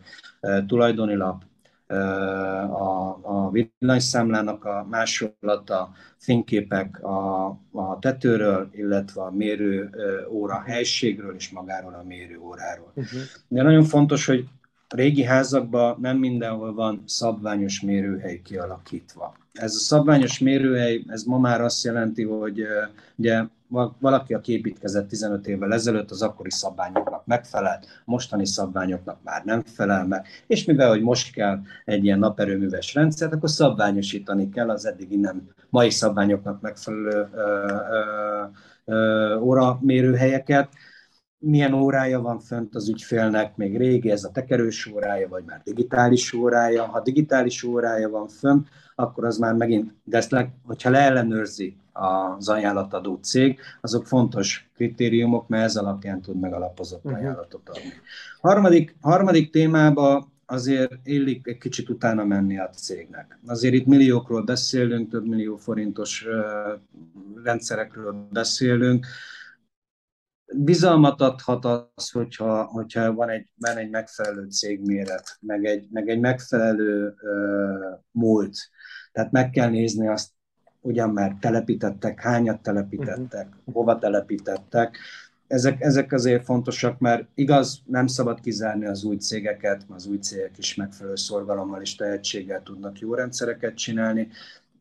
tulajdonilap, 0.66 1.42
a, 1.88 3.18
a 3.22 3.50
villanyszámlának 3.50 4.64
a 4.64 4.86
másolata, 4.90 5.90
fényképek 6.16 7.04
a, 7.04 7.46
a 7.72 7.98
tetőről, 8.00 8.68
illetve 8.72 9.22
a 9.22 9.30
mérő 9.30 9.90
óra 10.30 10.62
helységről 10.66 11.34
és 11.34 11.50
magáról 11.50 11.94
a 11.94 12.04
mérő 12.06 12.38
óráról. 12.38 12.92
Uh-huh. 12.94 13.20
De 13.48 13.62
nagyon 13.62 13.84
fontos, 13.84 14.26
hogy 14.26 14.44
a 14.88 14.96
régi 14.96 15.22
házakban 15.22 15.98
nem 16.00 16.16
mindenhol 16.16 16.74
van 16.74 17.02
szabványos 17.06 17.80
mérőhely 17.80 18.40
kialakítva. 18.44 19.36
Ez 19.52 19.74
a 19.74 19.78
szabványos 19.78 20.38
mérőhely, 20.38 21.04
ez 21.06 21.22
ma 21.22 21.38
már 21.38 21.60
azt 21.60 21.84
jelenti, 21.84 22.22
hogy 22.22 22.62
ugye 23.16 23.42
valaki, 23.98 24.34
aki 24.34 24.52
építkezett 24.52 25.08
15 25.08 25.46
évvel 25.46 25.72
ezelőtt, 25.72 26.10
az 26.10 26.22
akkori 26.22 26.50
szabványoknak 26.50 27.26
megfelelt, 27.26 27.86
mostani 28.04 28.46
szabványoknak 28.46 29.18
már 29.22 29.44
nem 29.44 29.62
felel 29.62 30.06
meg, 30.06 30.26
és 30.46 30.64
mivel, 30.64 30.88
hogy 30.88 31.02
most 31.02 31.32
kell 31.32 31.60
egy 31.84 32.04
ilyen 32.04 32.18
naperőműves 32.18 32.94
rendszert, 32.94 33.32
akkor 33.32 33.50
szabványosítani 33.50 34.48
kell 34.48 34.70
az 34.70 34.86
eddigi 34.86 35.16
nem 35.16 35.48
mai 35.70 35.90
szabványoknak 35.90 36.60
megfelelő 36.60 37.28
ö, 37.34 37.66
ö, 38.84 39.36
óra 39.36 39.78
mérőhelyeket, 39.80 40.68
milyen 41.40 41.72
órája 41.72 42.20
van 42.20 42.38
fönt 42.38 42.74
az 42.74 42.88
ügyfélnek, 42.88 43.56
még 43.56 43.76
régi 43.76 44.10
ez 44.10 44.24
a 44.24 44.30
tekerős 44.30 44.86
órája, 44.86 45.28
vagy 45.28 45.44
már 45.46 45.60
digitális 45.64 46.32
órája. 46.32 46.84
Ha 46.84 47.00
digitális 47.00 47.62
órája 47.62 48.08
van 48.08 48.28
fönt, 48.28 48.68
akkor 48.94 49.24
az 49.24 49.38
már 49.38 49.54
megint, 49.54 49.94
de 50.04 50.16
ezt 50.16 50.30
le, 50.30 50.52
hogyha 50.64 50.90
leellenőrzi 50.90 51.76
az 51.98 52.48
ajánlatadó 52.48 53.18
cég, 53.22 53.58
azok 53.80 54.06
fontos 54.06 54.70
kritériumok, 54.74 55.48
mert 55.48 55.64
ez 55.64 55.76
alapján 55.76 56.20
tud 56.20 56.38
megalapozott 56.40 57.04
uh-huh. 57.04 57.20
ajánlatot 57.20 57.68
adni. 57.68 57.92
Harmadik, 58.40 58.96
harmadik 59.00 59.50
témába 59.50 60.28
azért 60.46 60.92
illik 61.04 61.46
egy 61.46 61.58
kicsit 61.58 61.88
utána 61.88 62.24
menni 62.24 62.58
a 62.58 62.68
cégnek. 62.68 63.38
Azért 63.46 63.74
itt 63.74 63.86
milliókról 63.86 64.42
beszélünk, 64.42 65.10
több 65.10 65.26
millió 65.26 65.56
forintos 65.56 66.26
rendszerekről 67.44 68.28
beszélünk, 68.32 69.06
bizalmat 70.54 71.20
adhat 71.20 71.64
az, 71.64 72.10
hogyha, 72.10 72.64
hogyha 72.64 73.12
van, 73.12 73.28
egy, 73.28 73.52
van 73.54 73.76
egy 73.76 73.90
megfelelő 73.90 74.48
cégméret, 74.48 75.36
meg 75.40 75.64
egy, 75.64 75.86
meg 75.90 76.08
egy 76.08 76.20
megfelelő 76.20 77.14
uh, 77.20 78.00
múlt. 78.10 78.56
Tehát 79.12 79.32
meg 79.32 79.50
kell 79.50 79.68
nézni 79.68 80.08
azt, 80.08 80.30
ugyan 80.80 81.10
már 81.10 81.36
telepítettek, 81.40 82.20
hányat 82.20 82.62
telepítettek, 82.62 83.46
uh-huh. 83.46 83.74
hova 83.74 83.98
telepítettek. 83.98 84.98
Ezek, 85.46 85.80
ezek 85.80 86.12
azért 86.12 86.44
fontosak, 86.44 86.98
mert 86.98 87.28
igaz, 87.34 87.82
nem 87.86 88.06
szabad 88.06 88.40
kizárni 88.40 88.86
az 88.86 89.04
új 89.04 89.16
cégeket, 89.16 89.88
mert 89.88 90.00
az 90.00 90.06
új 90.06 90.18
cégek 90.18 90.58
is 90.58 90.74
megfelelő 90.74 91.16
szorgalommal 91.16 91.80
és 91.80 91.94
tehetséggel 91.94 92.62
tudnak 92.62 92.98
jó 92.98 93.14
rendszereket 93.14 93.74
csinálni, 93.74 94.28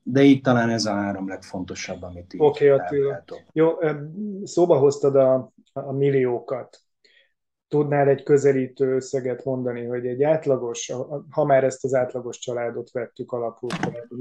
de 0.04 0.22
itt 0.22 0.44
talán 0.44 0.70
ez 0.70 0.86
a 0.86 0.94
három 0.94 1.28
legfontosabb, 1.28 2.04
amit 2.04 2.34
így 2.34 2.42
Oké, 2.42 2.72
okay, 2.72 2.86
Attila. 2.86 3.24
Jó, 3.54 3.72
szóba 4.44 4.78
hoztad 4.78 5.16
a, 5.16 5.54
a 5.74 5.92
milliókat. 5.92 6.82
Tudnál 7.68 8.08
egy 8.08 8.24
közelítő 8.24 8.96
összeget 8.96 9.44
mondani, 9.44 9.86
hogy 9.86 10.06
egy 10.06 10.24
átlagos, 10.24 10.92
ha 11.30 11.46
már 11.46 11.64
ezt 11.64 11.84
az 11.84 11.94
átlagos 11.94 12.38
családot 12.38 12.92
vettük 12.92 13.32
alapul, 13.32 13.70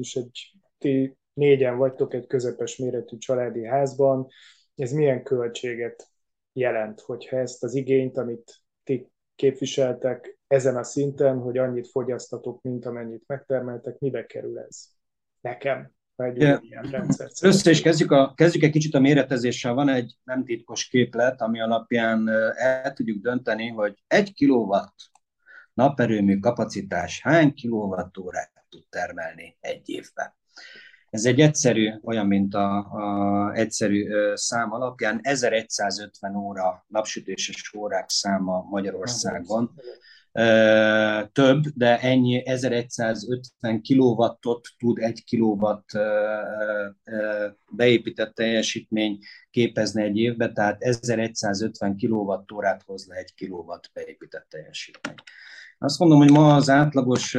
és 0.01 0.15
egy, 0.15 0.53
ti 0.79 1.17
négyen 1.37 1.77
vagytok 1.77 2.15
egy 2.15 2.27
közepes 2.27 2.77
méretű 2.77 3.19
családi 3.19 3.65
házban, 3.65 4.27
ez 4.75 4.93
milyen 4.93 5.23
költséget 5.23 6.09
jelent, 6.53 7.01
hogyha 7.01 7.37
ezt 7.37 7.65
az 7.65 7.75
igényt, 7.75 8.17
amit 8.17 8.63
ti 8.85 9.11
képviseltek 9.35 10.39
ezen 10.47 10.77
a 10.77 10.83
szinten, 10.83 11.39
hogy 11.39 11.59
annyit 11.59 11.91
fogyasztatok, 11.91 12.63
mint 12.63 12.87
amennyit 12.87 13.25
megtermeltek, 13.27 13.99
mibe 13.99 14.27
kerül 14.27 14.59
ez? 14.59 14.95
nekem. 15.47 15.91
Egy 16.17 16.41
yeah. 16.41 16.61
Össze 17.41 17.71
is 17.71 17.83
kezdjük, 17.83 18.11
a, 18.11 18.33
kezdjük 18.35 18.63
egy 18.63 18.71
kicsit 18.71 18.95
a 18.95 19.01
méretezéssel. 19.01 19.75
Van 19.75 19.89
egy 19.89 20.15
nem 20.25 20.45
titkos 20.45 20.89
képlet, 20.89 21.41
ami 21.41 21.61
alapján 21.61 22.29
el 22.55 22.93
tudjuk 22.93 23.23
dönteni, 23.23 23.69
hogy 23.69 24.03
egy 24.07 24.33
kilowatt 24.33 24.95
naperőmű 25.75 26.39
kapacitás 26.39 27.21
hány 27.23 27.55
kilowattórát 27.55 28.53
tud 28.69 28.85
termelni 28.89 29.57
egy 29.61 29.89
évben. 29.89 30.35
Ez 31.17 31.25
egy 31.25 31.41
egyszerű, 31.41 31.93
olyan, 32.03 32.27
mint 32.27 32.55
a, 32.55 32.77
a 32.77 33.53
egyszerű 33.55 34.09
szám 34.35 34.73
alapján, 34.73 35.19
1150 35.23 36.35
óra 36.35 36.85
napsütéses 36.89 37.75
órák 37.75 38.09
száma 38.09 38.67
Magyarországon 38.71 39.75
több, 41.33 41.63
de 41.75 42.01
ennyi 42.01 42.47
1150 42.47 43.81
kilowattot 43.83 44.69
tud 44.79 44.99
egy 44.99 45.25
kilowatt 45.25 45.89
beépített 47.73 48.35
teljesítmény 48.35 49.19
képezni 49.51 50.03
egy 50.03 50.17
évbe, 50.17 50.53
tehát 50.53 50.83
1150 50.83 51.97
kilowattórát 51.97 52.83
hoz 52.87 53.07
le 53.07 53.17
egy 53.17 53.35
kilowatt 53.35 53.91
beépített 53.93 54.47
teljesítmény. 54.49 55.15
Azt 55.79 55.99
mondom, 55.99 56.19
hogy 56.19 56.31
ma 56.31 56.55
az 56.55 56.71
átlagos 56.71 57.31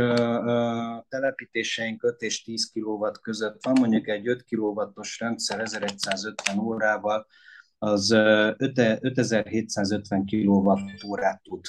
telepítéseink 1.10 2.04
5 2.04 2.22
és 2.22 2.44
10 2.44 2.72
kW 2.72 3.06
között 3.22 3.64
van, 3.64 3.76
mondjuk 3.80 4.08
egy 4.08 4.28
5 4.28 4.46
kW-os 4.50 5.20
rendszer 5.20 5.60
1150 5.60 6.60
órával, 6.60 7.28
az 7.78 8.12
5750 8.12 10.26
kWh 10.26 10.80
tud 11.44 11.66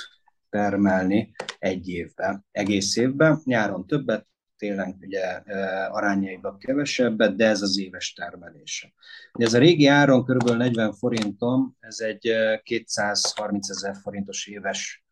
termelni 0.50 1.35
egy 1.59 1.88
évben, 1.88 2.46
egész 2.50 2.96
évben. 2.96 3.40
Nyáron 3.44 3.87
többet, 3.87 4.26
télen 4.57 4.96
ugye 5.00 5.42
arányaiban 5.88 6.59
kevesebbet, 6.59 7.37
de 7.37 7.46
ez 7.46 7.62
az 7.62 7.78
éves 7.78 8.12
termelése. 8.12 8.92
Ez 9.33 9.54
a 9.54 9.59
régi 9.59 9.87
áron 9.87 10.24
kb. 10.24 10.50
40 10.50 10.92
forinton, 10.92 11.76
ez 11.81 11.98
egy 11.98 12.33
230 12.62 13.70
ezer 13.70 13.96
forintos 14.02 14.46
éves 14.46 15.02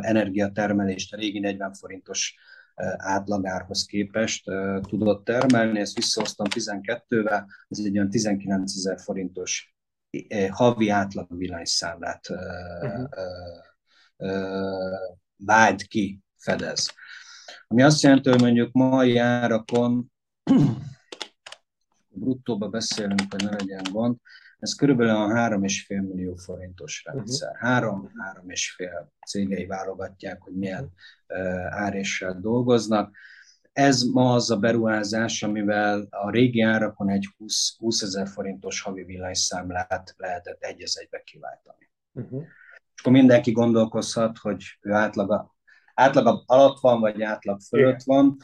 energiatermelést, 0.00 1.14
a 1.14 1.16
régi 1.16 1.38
40 1.38 1.72
forintos 1.72 2.34
átlagárhoz 2.96 3.84
képest 3.84 4.44
tudott 4.80 5.24
termelni, 5.24 5.80
ezt 5.80 5.96
visszahoztam 5.96 6.46
12-vel, 6.50 7.42
ez 7.68 7.78
egy 7.78 7.96
olyan 7.96 8.10
19 8.10 8.76
ezer 8.76 9.00
forintos 9.00 9.76
havi 10.50 10.88
átlag 10.88 11.38
villanyszámlát 11.38 12.28
uh-huh. 12.30 13.08
vált 15.36 15.82
ki, 15.82 16.20
fedez. 16.36 16.92
Ami 17.66 17.82
azt 17.82 18.02
jelenti, 18.02 18.28
hogy 18.28 18.40
mondjuk 18.40 18.72
mai 18.72 19.16
árakon, 19.16 20.12
bruttóba 22.08 22.68
beszélünk, 22.68 23.22
hogy 23.30 23.44
ne 23.44 23.50
legyen 23.50 23.82
gond, 23.90 24.16
ez 24.58 24.74
körülbelül 24.74 25.14
a 25.14 25.28
3,5 25.28 26.08
millió 26.08 26.34
forintos 26.34 27.04
rendszer. 27.04 27.48
Uh-huh. 27.48 27.68
Három, 27.68 28.10
három 28.18 28.50
és 28.50 28.70
fél 28.70 29.12
cégei 29.26 29.66
válogatják, 29.66 30.42
hogy 30.42 30.54
milyen 30.54 30.92
uh, 31.28 31.74
áréssel 31.74 32.40
dolgoznak. 32.40 33.16
Ez 33.72 34.02
ma 34.02 34.32
az 34.32 34.50
a 34.50 34.56
beruházás, 34.56 35.42
amivel 35.42 36.06
a 36.10 36.30
régi 36.30 36.60
árakon 36.60 37.10
egy 37.10 37.28
20, 37.36 37.78
20 37.78 38.02
ezer 38.02 38.28
forintos 38.28 38.80
havi 38.80 39.04
villanyszámlát 39.04 40.14
lehetett 40.16 40.62
egy 40.62 40.82
egybe 41.00 41.22
kiváltani. 41.22 41.90
Uh-huh 42.12 42.44
és 42.98 43.04
akkor 43.04 43.18
mindenki 43.18 43.52
gondolkozhat, 43.52 44.38
hogy 44.38 44.64
ő 44.80 44.92
átlag, 44.92 45.50
átlag 45.94 46.42
alatt 46.46 46.80
van, 46.80 47.00
vagy 47.00 47.22
átlag 47.22 47.60
fölött 47.60 48.02
van. 48.02 48.36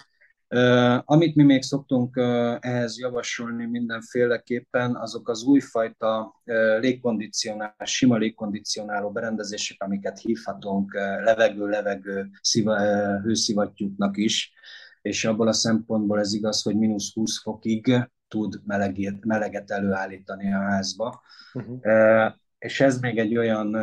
Amit 1.04 1.34
mi 1.34 1.42
még 1.42 1.62
szoktunk 1.62 2.16
ehhez 2.60 2.98
javasolni 2.98 3.66
mindenféleképpen, 3.66 4.96
azok 4.96 5.28
az 5.28 5.42
újfajta 5.42 6.40
légkondicionál, 6.80 7.76
sima 7.84 8.16
légkondicionáló 8.16 9.10
berendezések, 9.10 9.82
amiket 9.82 10.18
hívhatunk 10.18 10.94
levegő-levegő 11.24 12.30
hőszivattyúknak 13.22 14.16
is, 14.16 14.52
és 15.02 15.24
abból 15.24 15.48
a 15.48 15.52
szempontból 15.52 16.18
ez 16.18 16.34
igaz, 16.34 16.62
hogy 16.62 16.76
mínusz 16.76 17.14
20 17.14 17.42
fokig 17.42 18.08
tud 18.28 18.60
meleget, 18.64 19.24
meleget 19.24 19.70
előállítani 19.70 20.52
a 20.52 20.58
házba. 20.58 21.22
Uh-huh 21.54 22.32
és 22.64 22.80
ez 22.80 23.00
még 23.00 23.18
egy 23.18 23.36
olyan, 23.36 23.74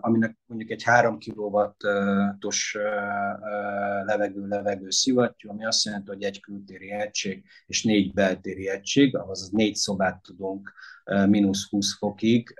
aminek 0.00 0.38
mondjuk 0.46 0.70
egy 0.70 0.82
3 0.82 1.18
kW-os 1.18 2.76
levegő-levegő 4.04 4.90
szivattyú, 4.90 5.50
ami 5.50 5.64
azt 5.64 5.84
jelenti, 5.84 6.08
hogy 6.08 6.22
egy 6.22 6.40
kültéri 6.40 6.90
egység 6.90 7.44
és 7.66 7.82
négy 7.82 8.12
beltéri 8.12 8.68
egység, 8.68 9.16
azaz 9.16 9.50
négy 9.50 9.74
szobát 9.74 10.22
tudunk 10.22 10.72
mínusz 11.04 11.68
20 11.68 11.96
fokig, 11.96 12.54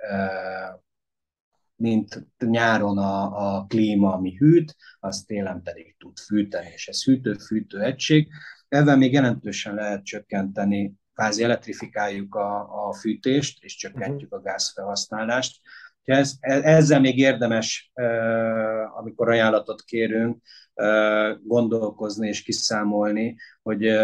mint 1.75 2.27
nyáron 2.37 2.97
a, 2.97 3.55
a 3.55 3.65
klíma, 3.65 4.13
ami 4.13 4.35
hűt, 4.37 4.75
az 4.99 5.23
télen 5.23 5.61
pedig 5.63 5.95
tud 5.97 6.17
fűteni, 6.17 6.69
és 6.73 6.87
ez 6.87 7.03
hűtő-fűtő 7.03 7.81
egység. 7.81 8.27
Ezzel 8.67 8.97
még 8.97 9.13
jelentősen 9.13 9.73
lehet 9.75 10.03
csökkenteni 10.03 10.93
kvázi 11.19 11.43
elektrifikáljuk 11.43 12.35
a, 12.35 12.87
a 12.87 12.93
fűtést, 12.93 13.63
és 13.63 13.75
csökkentjük 13.75 14.33
a 14.33 14.41
gázfelhasználást. 14.41 15.59
Ez, 16.03 16.33
ezzel 16.41 16.99
még 16.99 17.17
érdemes, 17.17 17.91
amikor 18.97 19.29
ajánlatot 19.29 19.83
kérünk, 19.83 20.41
gondolkozni 21.43 22.27
és 22.27 22.41
kiszámolni, 22.43 23.35
hogy, 23.61 23.97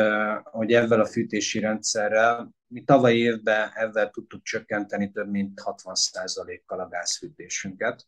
hogy 0.44 0.72
ezzel 0.72 1.00
a 1.00 1.06
fűtési 1.06 1.60
rendszerrel, 1.60 2.54
mi 2.68 2.84
tavaly 2.84 3.16
évben 3.16 3.70
ezzel 3.74 4.10
tudtuk 4.10 4.44
csökkenteni 4.44 5.12
több 5.12 5.30
mint 5.30 5.62
60%-kal 5.64 6.80
a 6.80 6.88
gázfűtésünket 6.88 8.06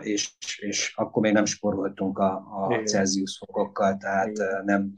és, 0.00 0.32
és 0.58 0.92
akkor 0.96 1.22
még 1.22 1.32
nem 1.32 1.44
sporoltunk 1.44 2.18
a, 2.18 2.32
a 2.34 2.82
Celsius 2.84 3.38
fokokkal, 3.38 3.96
tehát 3.96 4.28
Igen. 4.28 4.64
nem 4.64 4.92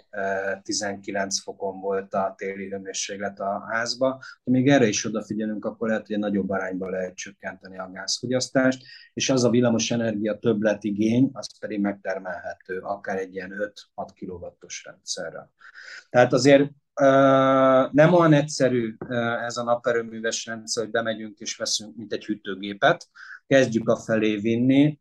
19 0.63 1.41
fokon 1.41 1.81
volt 1.81 2.15
a 2.15 2.35
téli 2.37 2.69
hőmérséklet 2.69 3.41
a 3.41 3.67
házba. 3.71 4.09
Ha 4.45 4.51
még 4.51 4.69
erre 4.69 4.87
is 4.87 5.05
odafigyelünk, 5.05 5.65
akkor 5.65 5.89
lehet, 5.89 6.07
hogy 6.07 6.15
egy 6.15 6.23
nagyobb 6.23 6.51
arányban 6.51 6.91
lehet 6.91 7.15
csökkenteni 7.15 7.79
a 7.79 7.91
gázfogyasztást, 7.93 8.83
és 9.13 9.31
az 9.31 9.45
a 9.45 9.51
villamos 9.51 9.91
energia 9.91 10.39
többletigény, 10.39 11.31
az 11.33 11.59
pedig 11.59 11.81
megtermelhető 11.81 12.79
akár 12.79 13.19
egy 13.19 13.35
ilyen 13.35 13.73
5-6 13.97 14.09
kW-os 14.15 14.85
rendszerrel. 14.85 15.53
Tehát 16.11 16.33
azért 16.33 16.71
nem 17.93 18.13
olyan 18.13 18.33
egyszerű 18.33 18.97
ez 19.47 19.57
a 19.57 19.63
naperőműves 19.63 20.47
rendszer, 20.47 20.83
hogy 20.83 20.93
bemegyünk 20.93 21.39
és 21.39 21.57
veszünk, 21.57 21.97
mint 21.97 22.13
egy 22.13 22.25
hűtőgépet. 22.25 23.09
Kezdjük 23.51 23.89
a 23.89 23.97
felé 23.97 24.37
vinni, 24.37 24.99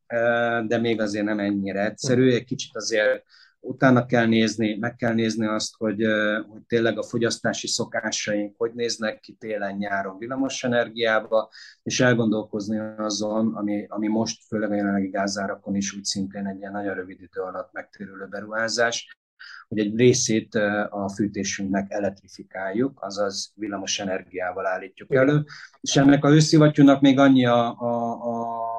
de 0.67 0.77
még 0.77 1.01
azért 1.01 1.25
nem 1.25 1.39
ennyire 1.39 1.85
egyszerű. 1.85 2.31
Egy 2.31 2.43
kicsit 2.43 2.75
azért 2.75 3.23
utána 3.59 4.05
kell 4.05 4.25
nézni, 4.25 4.77
meg 4.77 4.95
kell 4.95 5.13
nézni 5.13 5.45
azt, 5.45 5.75
hogy, 5.77 6.03
hogy 6.47 6.61
tényleg 6.67 6.97
a 6.97 7.03
fogyasztási 7.03 7.67
szokásaink 7.67 8.53
hogy 8.57 8.71
néznek 8.73 9.19
ki 9.19 9.33
télen-nyáron 9.33 10.17
villamos 10.17 10.63
energiába, 10.63 11.49
és 11.83 11.99
elgondolkozni 11.99 12.77
azon, 12.97 13.55
ami, 13.55 13.85
ami 13.87 14.07
most 14.07 14.43
főleg 14.47 14.71
a 14.71 14.75
jelenlegi 14.75 15.09
gázárakon 15.09 15.75
is 15.75 15.93
úgy 15.93 16.03
szintén 16.03 16.47
egy 16.47 16.57
ilyen 16.59 16.71
nagyon 16.71 16.93
rövid 16.93 17.21
idő 17.21 17.41
alatt 17.41 17.73
megtérülő 17.73 18.27
beruházás, 18.27 19.18
hogy 19.67 19.79
egy 19.79 19.95
részét 19.95 20.55
a 20.89 21.11
fűtésünknek 21.15 21.91
elektrifikáljuk, 21.91 23.03
azaz 23.03 23.51
villamos 23.55 23.99
energiával 23.99 24.67
állítjuk 24.67 25.15
elő, 25.15 25.43
és 25.81 25.95
ennek 25.95 26.25
a 26.25 26.29
őszivattyúnak 26.29 27.01
még 27.01 27.19
annyi 27.19 27.45
a, 27.45 27.79
a, 27.79 28.11
a, 28.11 28.69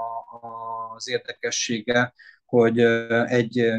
az 0.94 1.09
érdekessége, 1.09 2.12
hogy 2.51 2.79
egy 3.27 3.73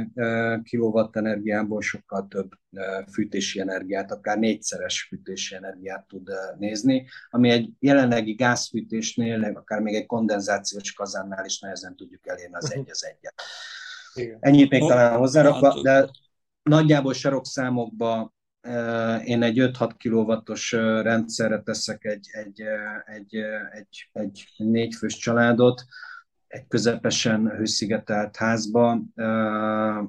kilowatt 0.63 1.15
energiából 1.15 1.81
sokkal 1.81 2.27
több 2.27 2.51
fűtési 3.11 3.59
energiát, 3.59 4.11
akár 4.11 4.37
négyszeres 4.37 5.01
fűtési 5.09 5.55
energiát 5.55 6.07
tud 6.07 6.29
nézni, 6.57 7.07
ami 7.29 7.49
egy 7.49 7.69
jelenlegi 7.79 8.33
gázfűtésnél, 8.33 9.43
akár 9.43 9.79
még 9.79 9.95
egy 9.95 10.05
kondenzációs 10.05 10.93
kazánnál 10.93 11.45
is 11.45 11.59
nehezen 11.59 11.95
tudjuk 11.95 12.27
elérni 12.27 12.55
az 12.55 12.73
egy 12.73 12.89
az 12.89 13.05
egyet. 13.05 13.41
Ennyit 14.39 14.69
még 14.69 14.81
talán 14.81 15.17
hozzárakva, 15.17 15.73
hát- 15.73 15.83
de 15.83 16.09
nagyjából 16.63 17.13
sarokszámokban 17.13 18.33
én 19.23 19.43
egy 19.43 19.57
5-6 19.59 19.91
kilovattos 19.97 20.71
rendszerre 21.01 21.61
teszek 21.61 22.05
egy, 22.05 22.27
egy, 22.31 22.61
egy, 23.05 23.35
egy, 23.71 24.09
egy 24.11 24.47
négyfős 24.57 25.17
családot, 25.17 25.83
egy 26.47 26.67
közepesen 26.67 27.49
hőszigetelt 27.49 28.35
házba, 28.35 29.01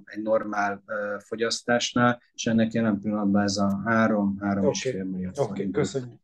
egy 0.04 0.22
normál 0.22 0.82
fogyasztásnál, 1.18 2.22
és 2.32 2.46
ennek 2.46 2.72
jelen 2.72 3.00
pillanatban 3.00 3.42
ez 3.42 3.56
a 3.56 3.82
3-3,5 3.86 4.88
okay. 4.88 5.02
millió 5.02 5.28
Oké, 5.28 5.40
okay, 5.40 5.70
köszönjük. 5.70 6.21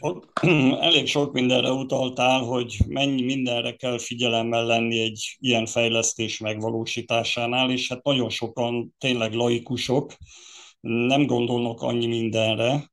Ott 0.00 0.38
elég 0.88 1.06
sok 1.06 1.32
mindenre 1.32 1.70
utaltál, 1.72 2.40
hogy 2.40 2.76
mennyi 2.86 3.22
mindenre 3.22 3.72
kell 3.72 3.98
figyelemmel 3.98 4.64
lenni 4.64 5.00
egy 5.00 5.36
ilyen 5.40 5.66
fejlesztés 5.66 6.38
megvalósításánál, 6.38 7.70
és 7.70 7.88
hát 7.88 8.02
nagyon 8.02 8.28
sokan 8.28 8.94
tényleg 8.98 9.32
laikusok, 9.32 10.12
nem 10.80 11.26
gondolnak 11.26 11.80
annyi 11.80 12.06
mindenre, 12.06 12.90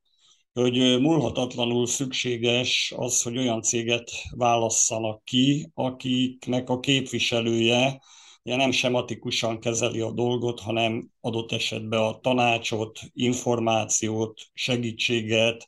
hogy 0.53 0.99
múlhatatlanul 1.01 1.87
szükséges 1.87 2.93
az, 2.95 3.21
hogy 3.21 3.37
olyan 3.37 3.61
céget 3.61 4.11
válasszanak 4.35 5.23
ki, 5.23 5.71
akiknek 5.73 6.69
a 6.69 6.79
képviselője 6.79 7.99
ugye 8.43 8.55
nem 8.55 8.71
sematikusan 8.71 9.59
kezeli 9.59 9.99
a 9.99 10.11
dolgot, 10.11 10.59
hanem 10.59 11.09
adott 11.21 11.51
esetben 11.51 11.99
a 11.99 12.19
tanácsot, 12.19 12.99
információt, 13.13 14.41
segítséget, 14.53 15.67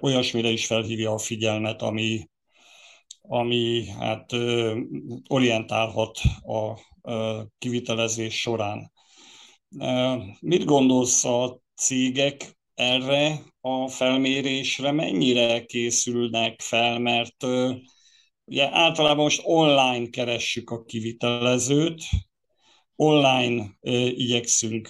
olyasmire 0.00 0.50
is 0.50 0.66
felhívja 0.66 1.12
a 1.12 1.18
figyelmet, 1.18 1.82
ami, 1.82 2.28
ami 3.20 3.86
hát 3.86 4.32
orientálhat 5.28 6.18
a 6.42 6.78
kivitelezés 7.58 8.40
során. 8.40 8.92
Mit 10.40 10.64
gondolsz 10.64 11.24
a 11.24 11.60
cégek 11.76 12.58
erre 12.74 13.42
a 13.60 13.88
felmérésre? 13.88 14.90
Mennyire 14.90 15.64
készülnek 15.64 16.60
fel, 16.60 16.98
mert 16.98 17.44
ugye 18.44 18.68
általában 18.72 19.24
most 19.24 19.40
online 19.44 20.08
keressük 20.08 20.70
a 20.70 20.84
kivitelezőt, 20.84 22.02
online 22.96 23.78
igyekszünk 24.16 24.88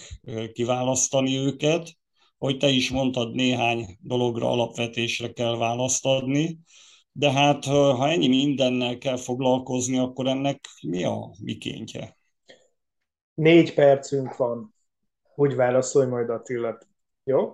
kiválasztani 0.53 1.37
őket, 1.37 1.98
hogy 2.39 2.57
te 2.57 2.67
is 2.67 2.89
mondtad, 2.91 3.35
néhány 3.35 3.97
dologra 4.01 4.51
alapvetésre 4.51 5.31
kell 5.31 5.57
választ 5.57 6.05
adni, 6.05 6.59
de 7.11 7.31
hát 7.31 7.65
ha 7.65 8.09
ennyi 8.09 8.27
mindennel 8.27 8.97
kell 8.97 9.17
foglalkozni, 9.17 9.97
akkor 9.97 10.27
ennek 10.27 10.59
mi 10.81 11.03
a 11.03 11.31
mikéntje? 11.39 12.17
Négy 13.33 13.73
percünk 13.73 14.37
van. 14.37 14.73
Úgy 15.35 15.55
válaszolj 15.55 16.07
majd 16.07 16.29
Attila. 16.29 16.77
Jó? 17.23 17.51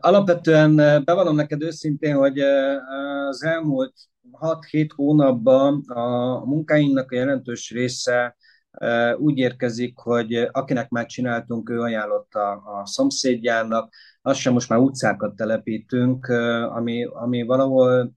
Alapvetően 0.00 0.76
bevallom 1.04 1.34
neked 1.34 1.62
őszintén, 1.62 2.16
hogy 2.16 2.38
az 2.38 3.42
elmúlt 3.42 3.94
6-7 4.40 4.88
hónapban 4.94 5.80
a 5.88 6.38
munkáinknak 6.44 7.10
a 7.10 7.14
jelentős 7.14 7.70
része 7.70 8.36
úgy 9.16 9.38
érkezik, 9.38 9.98
hogy 9.98 10.48
akinek 10.52 10.88
már 10.88 11.06
csináltunk, 11.06 11.70
ő 11.70 11.80
ajánlotta 11.80 12.50
a 12.50 12.86
szomszédjának, 12.86 13.94
azt 14.22 14.40
sem 14.40 14.52
most 14.52 14.68
már 14.68 14.78
utcákat 14.78 15.36
telepítünk, 15.36 16.26
ami, 16.68 17.04
ami 17.04 17.42
valahol 17.42 18.12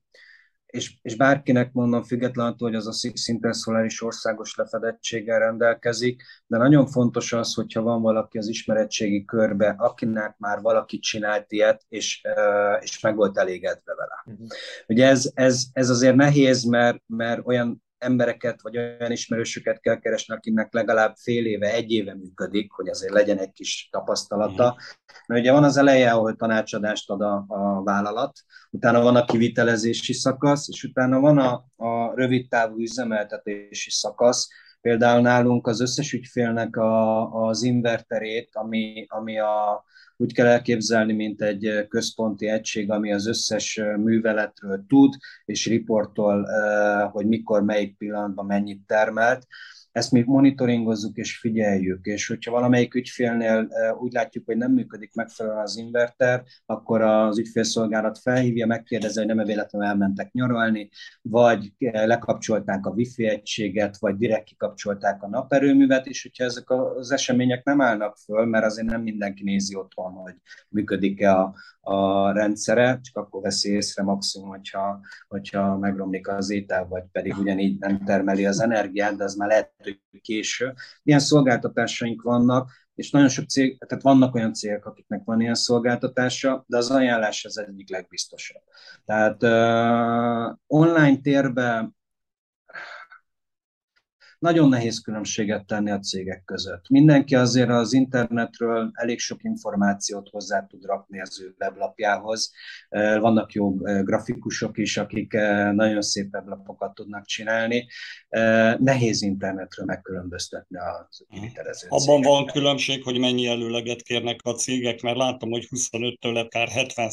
és, 0.76 0.94
és 1.02 1.16
bárkinek 1.16 1.72
mondom 1.72 2.04
függetlenül, 2.04 2.56
hogy 2.58 2.76
az 2.76 2.88
a 2.88 2.92
Six 2.92 3.32
szoláris 3.50 4.02
országos 4.02 4.56
lefedettséggel 4.56 5.40
rendelkezik, 5.40 6.24
de 6.48 6.58
nagyon 6.58 6.88
fontos 6.88 7.34
az, 7.34 7.54
hogyha 7.54 7.82
van 7.82 8.02
valaki 8.02 8.38
az 8.38 8.48
ismeretségi 8.48 9.26
körbe, 9.26 9.76
akinek 9.78 10.36
már 10.38 10.62
valaki 10.62 11.00
csinált 11.00 11.52
ilyet, 11.52 11.86
és, 11.90 12.22
és 12.80 13.00
meg 13.00 13.16
volt 13.16 13.38
elégedve 13.38 13.96
vele. 13.96 14.24
Uh-huh. 14.26 14.48
Ugye 14.88 15.08
ez, 15.08 15.32
ez, 15.34 15.64
ez 15.74 15.90
azért 15.90 16.16
nehéz, 16.16 16.64
mert, 16.64 17.02
mert 17.08 17.42
olyan 17.46 17.84
embereket, 17.98 18.62
vagy 18.62 18.78
olyan 18.78 19.12
ismerősöket 19.12 19.80
kell 19.80 20.00
keresni, 20.00 20.36
akinek 20.36 20.74
legalább 20.74 21.16
fél 21.16 21.46
éve, 21.46 21.74
egy 21.74 21.92
éve 21.92 22.16
működik, 22.16 22.72
hogy 22.72 22.90
azért 22.90 23.14
legyen 23.14 23.38
egy 23.38 23.52
kis 23.52 23.90
tapasztalata. 23.92 24.66
Mm. 24.66 24.78
Mert 25.28 25.42
ugye 25.42 25.52
van 25.52 25.64
az 25.64 25.78
eleje, 25.78 26.12
ahol 26.12 26.36
tanácsadást 26.36 27.10
ad 27.10 27.22
a, 27.22 27.46
a 27.48 27.84
vállalat, 27.84 28.40
utána 28.72 29.02
van 29.02 29.16
a 29.16 29.26
kivitelezési 29.26 30.14
szakasz, 30.14 30.68
és 30.70 30.84
utána 30.84 31.20
van 31.20 31.38
a, 31.38 31.66
a 31.76 32.16
rövid 32.16 32.50
távú 32.50 32.80
üzemeltetési 32.80 33.90
szakasz, 33.90 34.48
Például 34.86 35.22
nálunk 35.22 35.68
az 35.68 35.82
összes 35.82 36.14
ügyfélnek 36.14 36.78
a, 36.78 37.32
az 37.48 37.64
inverterét, 37.64 38.50
ami, 38.52 39.06
ami 39.10 39.40
a, 39.40 39.84
úgy 40.18 40.34
kell 40.34 40.46
elképzelni, 40.46 41.14
mint 41.14 41.42
egy 41.42 41.88
központi 41.90 42.48
egység, 42.48 42.92
ami 42.92 43.14
az 43.14 43.28
összes 43.28 43.82
műveletről 43.98 44.86
tud, 44.88 45.14
és 45.46 45.68
riportol, 45.68 46.48
hogy 47.12 47.28
mikor, 47.28 47.64
melyik 47.64 47.98
pillanatban 47.98 48.46
mennyit 48.46 48.82
termelt 48.88 49.48
ezt 49.96 50.12
mi 50.12 50.24
monitoringozzuk 50.26 51.18
és 51.18 51.38
figyeljük, 51.38 52.06
és 52.06 52.28
hogyha 52.28 52.52
valamelyik 52.52 52.94
ügyfélnél 52.94 53.68
úgy 54.00 54.12
látjuk, 54.12 54.46
hogy 54.46 54.58
nem 54.58 54.72
működik 54.72 55.14
megfelelően 55.14 55.62
az 55.62 55.78
inverter, 55.78 56.44
akkor 56.66 57.02
az 57.02 57.40
ügyfélszolgálat 57.40 58.20
felhívja, 58.20 58.66
megkérdezi, 58.66 59.18
hogy 59.18 59.28
nem-e 59.28 59.44
véletlenül 59.44 59.88
elmentek 59.88 60.32
nyaralni, 60.32 60.90
vagy 61.22 61.74
lekapcsolták 61.92 62.86
a 62.86 62.90
wifi 62.90 63.28
egységet, 63.28 63.98
vagy 63.98 64.16
direkt 64.18 64.44
kikapcsolták 64.44 65.24
a 65.24 65.30
naperőművet, 65.30 66.06
és 66.08 66.22
hogyha 66.22 66.44
ezek 66.44 66.70
az 66.70 67.12
események 67.12 67.64
nem 67.64 67.82
állnak 67.82 68.18
föl, 68.18 68.46
mert 68.46 68.66
azért 68.66 68.88
nem 68.88 69.02
mindenki 69.02 69.44
nézi 69.44 69.76
otthon, 69.76 70.12
hogy 70.12 70.36
működik-e 70.70 71.40
a, 71.40 71.56
a 71.82 72.32
rendszere, 72.32 73.00
csak 73.02 73.18
akkor 73.18 73.42
veszi 73.42 73.72
észre 73.72 74.04
maximum, 74.04 74.50
hogyha, 74.50 75.00
hogyha 75.28 75.78
megromlik 75.78 76.28
az 76.28 76.50
étel, 76.50 76.88
vagy 76.88 77.04
pedig 77.12 77.38
ugyanígy 77.38 77.80
nem 77.80 78.04
termeli 78.04 78.46
az 78.46 78.60
energiát, 78.60 79.16
de 79.16 79.24
az 79.24 79.36
már 79.36 79.48
lehet, 79.48 79.74
késő. 80.22 80.74
Ilyen 81.04 81.20
szolgáltatásaink 81.20 82.22
vannak, 82.22 82.72
és 82.96 83.12
nagyon 83.12 83.28
sok 83.28 83.46
cég, 83.46 83.78
tehát 83.88 84.04
vannak 84.04 84.36
olyan 84.36 84.54
cégek, 84.54 84.86
akiknek 84.86 85.22
van 85.24 85.42
ilyen 85.42 85.56
szolgáltatása, 85.56 86.64
de 86.68 86.78
az 86.78 86.92
ajánlás 86.92 87.46
az 87.46 87.58
egyik 87.58 87.90
legbiztosabb. 87.90 88.62
Tehát 89.06 89.44
uh, 89.44 90.58
online 90.68 91.18
térben 91.22 91.96
nagyon 94.46 94.70
nehéz 94.70 95.00
különbséget 95.00 95.66
tenni 95.66 95.92
a 95.92 96.00
cégek 96.00 96.44
között. 96.46 96.90
Mindenki 96.90 97.36
azért 97.36 97.70
az 97.70 97.94
internetről 97.94 98.92
elég 98.94 99.20
sok 99.20 99.44
információt 99.44 100.30
hozzá 100.30 100.66
tud 100.66 100.86
rakni 100.86 101.22
az 101.22 101.42
ő 101.42 101.56
weblapjához. 101.60 102.52
Vannak 103.20 103.52
jó 103.52 103.76
grafikusok 104.04 104.78
is, 104.78 104.98
akik 104.98 105.34
nagyon 105.72 106.02
szép 106.02 106.34
weblapokat 106.34 106.94
tudnak 106.94 107.26
csinálni. 107.26 107.88
Nehéz 108.78 109.22
internetről 109.22 109.86
megkülönböztetni 109.86 110.78
az 110.78 111.26
kivitelező 111.30 111.88
Abban 111.90 112.22
van 112.22 112.46
különbség, 112.46 113.04
hogy 113.04 113.20
mennyi 113.20 113.48
előleget 113.48 114.02
kérnek 114.02 114.40
a 114.44 114.52
cégek, 114.52 115.02
mert 115.02 115.18
látom, 115.18 115.50
hogy 115.50 115.68
25-től 115.70 116.44
akár 116.46 116.68
70 116.68 117.10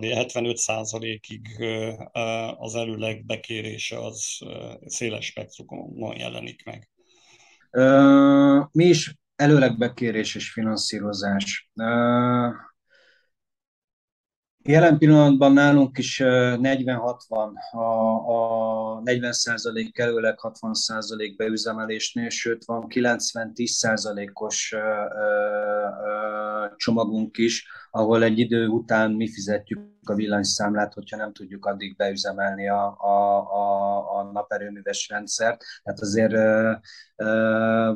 75 0.00 0.56
százalékig 0.56 1.46
az 2.58 2.74
előleg 2.74 3.24
bekérése 3.24 3.98
az 4.04 4.38
széles 4.86 5.24
spektrumon 5.24 6.16
jelenik 6.16 6.64
meg. 6.64 6.73
Mi 8.72 8.84
is 8.84 9.18
előlegbekérés 9.36 10.34
és 10.34 10.52
finanszírozás. 10.52 11.70
Jelen 14.66 14.98
pillanatban 14.98 15.52
nálunk 15.52 15.98
is 15.98 16.20
40-60, 16.24 17.52
a, 17.70 17.78
a 18.96 19.00
40 19.00 19.32
százalék 19.32 19.92
kerülek 19.92 20.38
60 20.38 20.74
százalék 20.74 21.36
beüzemelésnél, 21.36 22.28
sőt 22.28 22.64
van 22.64 22.86
90-10 22.88 23.66
százalékos 23.66 24.74
csomagunk 26.76 27.38
is, 27.38 27.66
ahol 27.90 28.22
egy 28.22 28.38
idő 28.38 28.66
után 28.66 29.10
mi 29.10 29.32
fizetjük 29.32 29.80
a 30.04 30.14
villanyszámlát, 30.14 30.94
hogyha 30.94 31.16
nem 31.16 31.32
tudjuk 31.32 31.66
addig 31.66 31.96
beüzemelni 31.96 32.68
a, 32.68 32.96
a, 32.98 33.38
a 33.38 33.93
naperőműves 34.34 35.08
rendszert. 35.08 35.64
Tehát 35.82 36.00
azért 36.00 36.32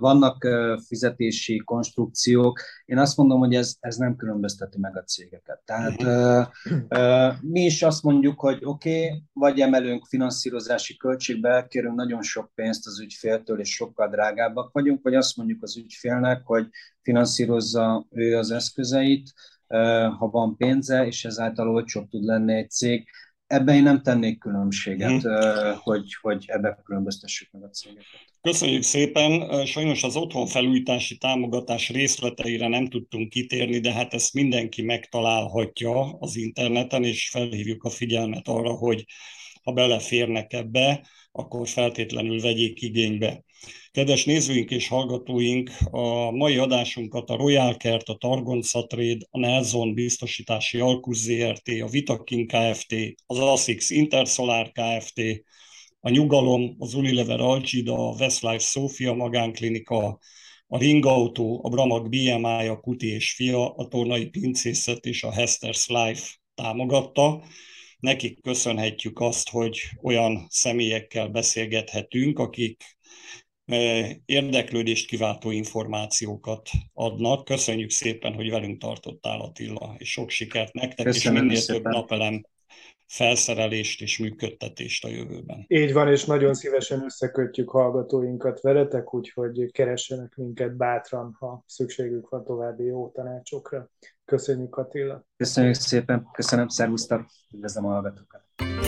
vannak 0.00 0.46
fizetési 0.86 1.56
konstrukciók. 1.64 2.60
Én 2.84 2.98
azt 2.98 3.16
mondom, 3.16 3.38
hogy 3.38 3.54
ez, 3.54 3.74
ez 3.80 3.96
nem 3.96 4.16
különbözteti 4.16 4.78
meg 4.78 4.96
a 4.96 5.02
cégeket. 5.02 5.62
Tehát 5.64 5.96
mi 7.42 7.60
is 7.60 7.82
azt 7.82 8.02
mondjuk, 8.02 8.40
hogy 8.40 8.60
oké, 8.64 9.04
okay, 9.04 9.22
vagy 9.32 9.60
emelünk 9.60 10.06
finanszírozási 10.06 10.96
költségbe, 10.96 11.48
elkérünk 11.48 11.94
nagyon 11.94 12.22
sok 12.22 12.50
pénzt 12.54 12.86
az 12.86 13.00
ügyféltől, 13.00 13.60
és 13.60 13.74
sokkal 13.74 14.08
drágábbak 14.08 14.72
vagyunk, 14.72 15.02
vagy 15.02 15.14
azt 15.14 15.36
mondjuk 15.36 15.62
az 15.62 15.76
ügyfélnek, 15.76 16.42
hogy 16.44 16.68
finanszírozza 17.02 18.06
ő 18.10 18.36
az 18.36 18.50
eszközeit, 18.50 19.32
ha 20.18 20.28
van 20.30 20.56
pénze, 20.56 21.06
és 21.06 21.24
ezáltal 21.24 21.68
olcsóbb 21.70 22.08
tud 22.08 22.24
lenni 22.24 22.54
egy 22.54 22.70
cég. 22.70 23.08
Ebben 23.48 23.74
én 23.74 23.82
nem 23.82 24.02
tennék 24.02 24.38
különbséget, 24.38 25.22
hmm. 25.22 25.74
hogy, 25.82 26.14
hogy 26.20 26.44
ebben 26.46 26.78
különböztessük 26.84 27.48
meg 27.52 27.62
a 27.62 27.68
cégeket. 27.68 28.04
Köszönjük 28.40 28.82
szépen. 28.82 29.64
Sajnos 29.66 30.02
az 30.02 30.16
otthonfelújítási 30.16 31.16
támogatás 31.16 31.88
részleteire 31.88 32.68
nem 32.68 32.88
tudtunk 32.88 33.28
kitérni, 33.28 33.78
de 33.78 33.92
hát 33.92 34.14
ezt 34.14 34.34
mindenki 34.34 34.82
megtalálhatja 34.82 36.12
az 36.18 36.36
interneten, 36.36 37.04
és 37.04 37.28
felhívjuk 37.28 37.84
a 37.84 37.90
figyelmet 37.90 38.48
arra, 38.48 38.70
hogy 38.70 39.04
ha 39.62 39.72
beleférnek 39.72 40.52
ebbe, 40.52 41.06
akkor 41.32 41.68
feltétlenül 41.68 42.40
vegyék 42.40 42.82
igénybe. 42.82 43.44
Kedves 43.90 44.24
nézőink 44.24 44.70
és 44.70 44.88
hallgatóink, 44.88 45.70
a 45.90 46.30
mai 46.30 46.56
adásunkat 46.56 47.30
a 47.30 47.36
Royal 47.36 47.76
Kert, 47.76 48.08
a 48.08 48.14
Targon 48.14 48.60
Trade, 48.60 49.26
a 49.30 49.38
Nelson 49.38 49.94
Biztosítási 49.94 50.78
Alkus 50.78 51.16
ZRT, 51.16 51.68
a 51.68 51.86
Vitakin 51.86 52.46
Kft., 52.46 52.94
az 53.26 53.38
ASICS 53.38 53.90
Intersolar 53.90 54.72
Kft., 54.72 55.20
a 56.00 56.10
Nyugalom, 56.10 56.76
az 56.78 56.94
Unilever 56.94 57.40
Algida, 57.40 58.08
a 58.08 58.14
Westlife 58.18 58.58
Sofia 58.58 59.14
Magánklinika, 59.14 60.18
a 60.66 60.78
Ring 60.78 61.06
Auto, 61.06 61.60
a 61.62 61.68
Bramag 61.68 62.08
BMI, 62.08 62.66
a 62.66 62.80
Kuti 62.80 63.06
és 63.06 63.32
Fia, 63.32 63.74
a 63.74 63.88
Tornai 63.88 64.26
Pincészet 64.26 65.06
és 65.06 65.22
a 65.22 65.32
Hester's 65.32 65.86
Life 65.86 66.36
támogatta. 66.54 67.44
Nekik 67.98 68.42
köszönhetjük 68.42 69.20
azt, 69.20 69.48
hogy 69.48 69.80
olyan 70.02 70.46
személyekkel 70.48 71.28
beszélgethetünk, 71.28 72.38
akik 72.38 72.84
érdeklődést 74.24 75.06
kiváltó 75.06 75.50
információkat 75.50 76.68
adnak. 76.94 77.44
Köszönjük 77.44 77.90
szépen, 77.90 78.34
hogy 78.34 78.50
velünk 78.50 78.80
tartottál 78.80 79.40
Attila, 79.40 79.94
és 79.98 80.10
sok 80.10 80.30
sikert 80.30 80.72
nektek, 80.72 81.06
Köszönöm 81.06 81.36
és 81.36 81.42
minél 81.42 81.60
szépen. 81.60 81.82
több 81.82 81.92
napelem 81.92 82.42
felszerelést 83.06 84.00
és 84.00 84.18
működtetést 84.18 85.04
a 85.04 85.08
jövőben. 85.08 85.64
Így 85.68 85.92
van, 85.92 86.08
és 86.08 86.24
nagyon 86.24 86.54
szívesen 86.54 87.04
összekötjük 87.04 87.70
hallgatóinkat 87.70 88.60
veletek, 88.60 89.14
úgyhogy 89.14 89.70
keressenek 89.72 90.34
minket 90.36 90.76
bátran, 90.76 91.36
ha 91.38 91.64
szükségük 91.66 92.28
van 92.28 92.44
további 92.44 92.84
jó 92.84 93.08
tanácsokra. 93.08 93.90
Köszönjük 94.24 94.76
Attila! 94.76 95.24
Köszönjük 95.36 95.74
szépen, 95.74 96.28
köszönöm, 96.32 96.68
szervusztok, 96.68 97.26
üdvözlöm 97.54 97.86
a 97.86 97.88
hallgatókat! 97.88 98.87